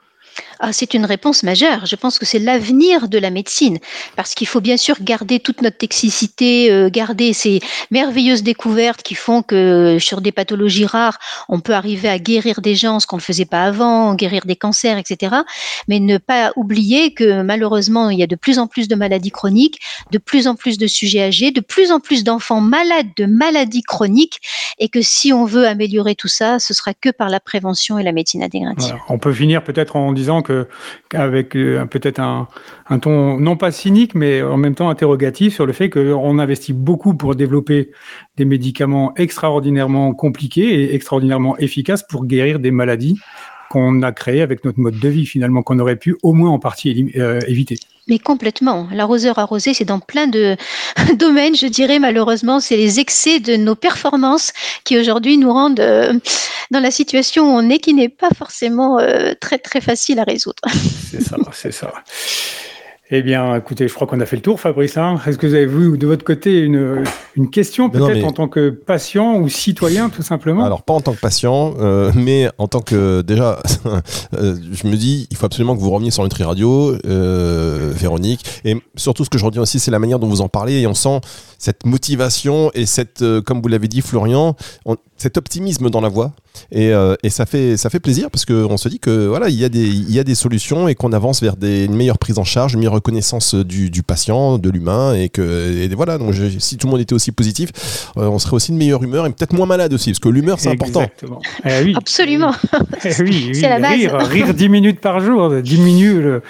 Ah, 0.64 0.72
c'est 0.74 0.94
une 0.94 1.06
réponse 1.06 1.42
majeure. 1.42 1.88
Je 1.88 1.96
pense 1.96 2.20
que 2.20 2.26
c'est 2.26 2.38
l'avenir 2.38 3.08
de 3.08 3.18
la 3.18 3.32
médecine, 3.32 3.80
parce 4.16 4.36
qu'il 4.36 4.46
faut 4.46 4.62
bien 4.62 4.78
sûr 4.78 4.96
garder 5.02 5.40
toute 5.40 5.64
notre 5.64 5.80
toxicité, 5.80 6.72
euh, 6.72 6.88
garder 6.90 7.34
ces 7.34 7.62
merveilleuses 7.90 8.44
découvertes 8.44 9.02
qui 9.02 9.16
font 9.16 9.42
que 9.42 9.98
sur 10.00 10.22
des 10.22 10.32
pathologies 10.32 10.86
rares, 10.86 11.18
on 11.50 11.60
peut 11.60 11.74
arriver 11.74 12.10
à 12.10 12.20
guérir 12.20 12.62
des 12.62 12.76
gens, 12.76 13.00
ce 13.00 13.08
qu'on 13.08 13.16
ne 13.16 13.22
faisait 13.22 13.46
pas 13.46 13.64
avant, 13.64 14.14
guérir 14.14 14.46
des 14.46 14.56
cancers, 14.56 15.00
etc. 15.00 15.36
Mais 15.88 16.00
ne 16.00 16.20
pas 16.20 16.52
oublier 16.56 17.16
que 17.16 17.42
malheureusement, 17.42 18.12
il 18.12 18.20
y 18.20 18.24
a 18.24 18.28
de 18.28 18.36
plus 18.36 18.60
en 18.60 18.68
plus 18.68 18.88
de 18.88 18.94
maladies 18.94 19.32
chroniques, 19.32 19.80
de 20.12 20.20
plus 20.20 20.48
en 20.48 20.54
plus 20.54 20.78
de 20.78 20.86
sujets 20.86 21.24
âgés, 21.24 21.50
de 21.50 21.62
plus 21.62 21.92
en 21.92 22.00
plus 22.00 22.24
d'enfants 22.24 22.62
malades 22.62 23.10
de 23.18 23.26
maladies 23.26 23.82
chroniques, 23.82 24.40
et 24.78 24.90
que 24.90 25.02
si 25.02 25.34
on 25.34 25.46
veut 25.46 25.66
améliorer 25.66 26.14
tout 26.14 26.28
ça, 26.28 26.60
ce 26.60 26.76
sera 26.76 26.94
que 26.94 27.10
par 27.10 27.30
la 27.30 27.40
prévention 27.40 27.98
et 27.98 28.04
la 28.04 28.12
médecine 28.12 28.44
intégrative. 28.44 28.96
On 29.10 29.18
peut 29.18 29.34
finir 29.34 29.64
peut-être 29.64 29.96
en 29.96 30.12
disant 30.12 30.44
que 30.44 30.51
avec 31.14 31.56
euh, 31.56 31.86
peut-être 31.86 32.20
un, 32.20 32.48
ton 33.00 33.38
non 33.38 33.58
pas 33.58 33.72
cynique, 33.72 34.16
mais 34.16 34.42
en 34.42 34.58
même 34.58 34.76
temps 34.76 34.90
interrogatif 34.90 35.56
sur 35.56 35.66
le 35.66 35.74
fait 35.74 35.90
qu'on 35.90 36.40
investit 36.40 36.74
beaucoup 36.74 37.14
pour 37.14 37.36
développer 37.36 37.92
des 38.38 38.46
médicaments 38.46 39.14
extraordinairement 39.16 40.14
compliqués 40.14 40.82
et 40.82 40.96
extraordinairement 40.96 41.58
efficaces 41.58 42.04
pour 42.04 42.26
guérir 42.26 42.60
des 42.60 42.72
maladies 42.72 43.20
qu'on 43.70 44.02
a 44.02 44.12
créé 44.12 44.42
avec 44.42 44.66
notre 44.66 44.80
mode 44.80 45.00
de 45.00 45.08
vie 45.08 45.26
finalement, 45.26 45.64
qu'on 45.64 45.80
aurait 45.80 45.96
pu 45.96 46.18
au 46.24 46.34
moins 46.34 46.50
en 46.50 46.60
partie 46.60 47.12
éviter. 47.48 47.78
Mais 48.08 48.20
complètement. 48.20 48.88
L'arroseur 48.92 49.40
arrosé, 49.40 49.74
c'est 49.74 49.86
dans 49.86 50.00
plein 50.00 50.28
de 50.28 50.58
domaines, 51.16 51.56
je 51.56 51.68
dirais 51.68 52.00
malheureusement, 52.00 52.60
c'est 52.60 52.78
les 52.78 53.00
excès 53.00 53.40
de 53.40 53.56
nos 53.56 53.76
performances 53.76 54.52
qui 54.84 54.98
aujourd'hui 54.98 55.38
nous 55.38 55.54
rendent 55.54 55.82
dans 56.72 56.80
la 56.80 56.92
situation 56.92 57.54
où 57.54 57.58
on 57.58 57.70
est, 57.70 57.80
qui 57.80 57.94
n'est 57.94 58.10
pas 58.10 58.30
forcément 58.36 58.98
très 59.40 59.60
très 59.60 59.82
facile 59.82 60.20
à 60.20 60.24
résoudre. 60.24 60.64
C'est 61.12 61.22
ça, 61.22 61.38
c'est 61.54 61.72
ça. 61.72 61.94
Eh 63.14 63.24
bien, 63.24 63.58
écoutez, 63.58 63.90
je 63.90 63.94
crois 63.94 64.08
qu'on 64.08 64.22
a 64.22 64.26
fait 64.26 64.38
le 64.38 64.42
tour, 64.42 64.58
Fabrice. 64.58 64.96
Hein. 64.96 65.20
Est-ce 65.28 65.38
que 65.38 65.46
vous 65.46 65.54
avez 65.54 65.66
vu 65.66 65.98
de 65.98 66.08
votre 66.08 66.24
côté 66.24 66.62
une, 66.62 67.04
une 67.36 67.50
question 67.50 67.90
peut-être 67.90 68.26
en 68.26 68.32
tant 68.32 68.48
que 68.48 68.70
patient 68.70 69.36
ou 69.38 69.50
citoyen, 69.50 70.10
tout 70.10 70.22
simplement? 70.22 70.64
Alors, 70.64 70.84
pas 70.84 70.94
en 70.94 71.02
tant 71.02 71.12
que 71.12 71.20
patient, 71.20 71.74
euh, 71.82 72.14
mais 72.16 72.50
en 72.58 72.70
tant 72.70 72.80
que 72.80 73.22
déjà, 73.22 73.60
euh, 74.34 74.56
je 74.72 74.88
me 74.88 74.96
dis, 74.96 75.28
il 75.30 75.36
faut 75.36 75.46
absolument 75.46 75.76
que 75.76 75.82
vous 75.82 75.90
reveniez 75.90 76.10
sur 76.10 76.24
Nutri 76.24 76.46
Radio, 76.46 76.96
euh, 77.06 77.92
Véronique. 77.94 78.46
Et 78.64 78.78
surtout, 78.96 79.26
ce 79.26 79.30
que 79.30 79.38
je 79.38 79.44
retiens 79.44 79.64
aussi, 79.64 79.80
c'est 79.80 79.92
la 79.92 80.00
manière 80.00 80.18
dont 80.18 80.28
vous 80.28 80.40
en 80.40 80.48
parlez 80.48 80.80
et 80.80 80.88
on 80.88 80.94
sent 80.94 81.20
cette 81.58 81.86
motivation 81.86 82.72
et 82.74 82.86
cette, 82.86 83.26
comme 83.46 83.62
vous 83.62 83.68
l'avez 83.68 83.90
dit, 83.90 84.00
Florian, 84.00 84.56
cet 85.22 85.38
optimisme 85.38 85.90
dans 85.90 86.02
la 86.02 86.10
voix. 86.10 86.34
Et, 86.72 86.92
et, 87.24 87.30
ça, 87.30 87.46
fait, 87.46 87.78
ça 87.78 87.90
fait 87.90 88.00
plaisir 88.00 88.30
parce 88.30 88.46
qu'on 88.46 88.78
se 88.78 88.90
dit 88.90 89.00
que 89.00 89.28
voilà, 89.28 89.50
il 89.50 89.56
y, 89.56 89.64
a 89.64 89.70
des, 89.70 89.88
il 89.88 90.12
y 90.12 90.20
a 90.20 90.24
des 90.24 90.36
solutions 90.36 90.88
et 90.88 90.96
qu'on 90.96 91.14
avance 91.14 91.42
vers 91.42 91.56
des, 91.56 91.86
une 91.86 91.96
meilleure 91.96 92.18
prise 92.18 92.38
en 92.40 92.44
charge, 92.44 92.74
une 92.74 92.80
meilleure 92.80 92.94
reconnaissance 92.94 93.56
du, 93.56 93.90
du 93.90 94.04
patient, 94.04 94.58
de 94.58 94.70
l'humain. 94.70 95.14
Et 95.14 95.30
que 95.30 95.42
et 95.42 95.88
voilà, 95.96 96.18
donc 96.18 96.34
si 96.60 96.78
tout 96.78 96.88
le 96.88 96.92
monde 96.92 97.02
était 97.02 97.14
aussi 97.14 97.32
positif, 97.32 98.12
euh, 98.18 98.28
on 98.28 98.40
serait 98.40 98.56
aussi 98.56 98.72
de 98.72 98.78
meilleure 98.78 99.04
humeur 99.04 99.26
et 99.26 99.30
peut-être 99.30 99.54
moins 99.54 99.66
malade 99.66 99.94
aussi, 99.94 100.12
parce 100.12 100.20
que 100.20 100.30
l'humeur 100.30 100.60
c'est 100.60 100.70
important. 100.70 101.06
Eh 101.66 101.84
oui. 101.84 101.94
Absolument. 101.96 102.54
Eh 103.04 103.22
oui, 103.22 103.52
c'est 103.54 103.70
la 103.70 103.80
base. 103.80 103.94
Rire, 103.94 104.18
rire 104.18 104.54
10 104.54 104.70
minutes 104.70 105.00
par 105.00 105.20
jour 105.20 105.62
diminue 105.62 106.22
le, 106.22 106.42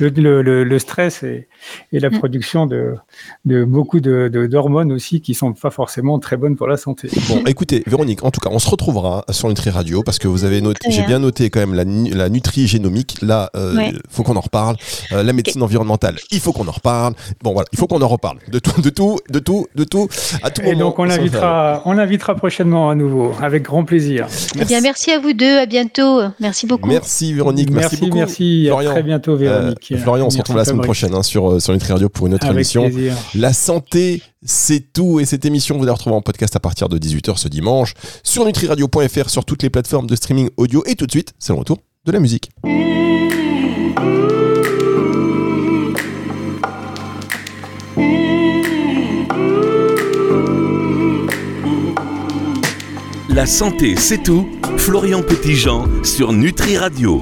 le, 0.00 0.42
le, 0.42 0.64
le 0.64 0.78
stress 0.78 1.22
et, 1.22 1.48
et 1.92 2.00
la 2.00 2.10
mm. 2.10 2.18
production 2.18 2.66
de, 2.66 2.94
de 3.44 3.64
beaucoup 3.64 4.00
d'hormones 4.00 4.30
de, 4.30 4.46
d'hormones 4.46 4.92
aussi 4.92 5.20
qui 5.20 5.34
sont 5.34 5.52
pas 5.52 5.70
forcément 5.70 6.18
très 6.18 6.36
bonnes 6.36 6.56
pour 6.56 6.66
la 6.66 6.76
santé. 6.76 7.08
Bon, 7.28 7.42
écoutez, 7.46 7.82
Véronique, 7.86 8.11
en 8.22 8.30
tout 8.30 8.40
cas, 8.40 8.50
on 8.52 8.58
se 8.58 8.68
retrouvera 8.68 9.24
sur 9.30 9.48
Nutri 9.48 9.70
Radio 9.70 10.02
parce 10.02 10.18
que 10.18 10.28
vous 10.28 10.44
avez 10.44 10.60
noté, 10.60 10.90
j'ai 10.90 11.04
bien 11.04 11.18
noté 11.18 11.50
quand 11.50 11.60
même 11.60 11.74
la, 11.74 11.84
la 11.84 12.28
nutri-génomique. 12.28 13.16
Là, 13.22 13.50
il 13.54 13.60
euh, 13.60 13.92
faut 14.10 14.22
qu'on 14.22 14.36
en 14.36 14.40
reparle. 14.40 14.76
Euh, 15.12 15.22
la 15.22 15.32
médecine 15.32 15.62
environnementale, 15.62 16.16
il 16.30 16.40
faut 16.40 16.52
qu'on 16.52 16.68
en 16.68 16.72
reparle. 16.72 17.14
Bon, 17.42 17.52
voilà, 17.52 17.68
il 17.72 17.78
faut 17.78 17.86
qu'on 17.86 18.02
en 18.02 18.08
reparle 18.08 18.38
de 18.48 18.58
tout, 18.58 18.80
de 18.80 18.90
tout, 18.90 19.18
de 19.30 19.38
tout, 19.38 19.66
de 19.74 19.84
tout, 19.84 20.08
à 20.42 20.50
tout 20.50 20.62
Et 20.62 20.74
donc, 20.74 20.98
on 20.98 21.04
l'invitera, 21.04 21.82
on 21.84 21.92
l'invitera 21.92 22.34
prochainement 22.34 22.90
à 22.90 22.94
nouveau, 22.94 23.32
avec 23.40 23.62
grand 23.62 23.84
plaisir. 23.84 24.26
Merci. 24.28 24.58
Eh 24.60 24.64
bien, 24.64 24.80
merci 24.80 25.10
à 25.10 25.18
vous 25.18 25.32
deux, 25.32 25.58
à 25.58 25.66
bientôt. 25.66 26.20
Merci 26.40 26.66
beaucoup. 26.66 26.88
Merci 26.88 27.32
Véronique, 27.32 27.70
merci, 27.70 27.96
beaucoup. 27.96 28.16
Merci, 28.16 28.66
Florian. 28.66 28.90
à 28.90 28.92
très 28.94 29.02
bientôt 29.02 29.36
Véronique. 29.36 29.92
Euh, 29.92 29.98
Florian, 29.98 30.26
on 30.26 30.30
se 30.30 30.38
retrouve 30.38 30.56
la 30.56 30.64
semaine 30.64 30.82
prochaine 30.82 31.14
hein, 31.14 31.22
sur, 31.22 31.60
sur 31.60 31.72
Nutri 31.72 31.92
Radio 31.92 32.08
pour 32.08 32.26
une 32.26 32.34
autre 32.34 32.46
émission. 32.46 32.90
La 33.34 33.52
santé, 33.52 34.22
c'est 34.44 34.92
tout. 34.92 35.20
Et 35.20 35.24
cette 35.24 35.44
émission, 35.44 35.76
vous 35.76 35.84
allez 35.84 35.92
retrouver 35.92 36.16
en 36.16 36.22
podcast 36.22 36.54
à 36.56 36.60
partir 36.60 36.88
de 36.88 36.98
18h 36.98 37.36
ce 37.36 37.48
dimanche 37.48 37.94
sur 38.22 38.44
nutriradio.fr, 38.44 39.30
sur 39.30 39.44
toutes 39.44 39.62
les 39.62 39.70
plateformes 39.70 40.06
de 40.06 40.16
streaming 40.16 40.50
audio. 40.56 40.82
Et 40.86 40.94
tout 40.94 41.06
de 41.06 41.10
suite, 41.10 41.32
c'est 41.38 41.52
le 41.52 41.58
retour 41.58 41.78
de 42.04 42.12
la 42.12 42.20
musique. 42.20 42.50
La 53.28 53.46
santé, 53.46 53.96
c'est 53.96 54.22
tout. 54.22 54.46
Florian 54.76 55.22
Petitjean 55.22 56.04
sur 56.04 56.32
Nutri 56.32 56.76
Radio. 56.76 57.20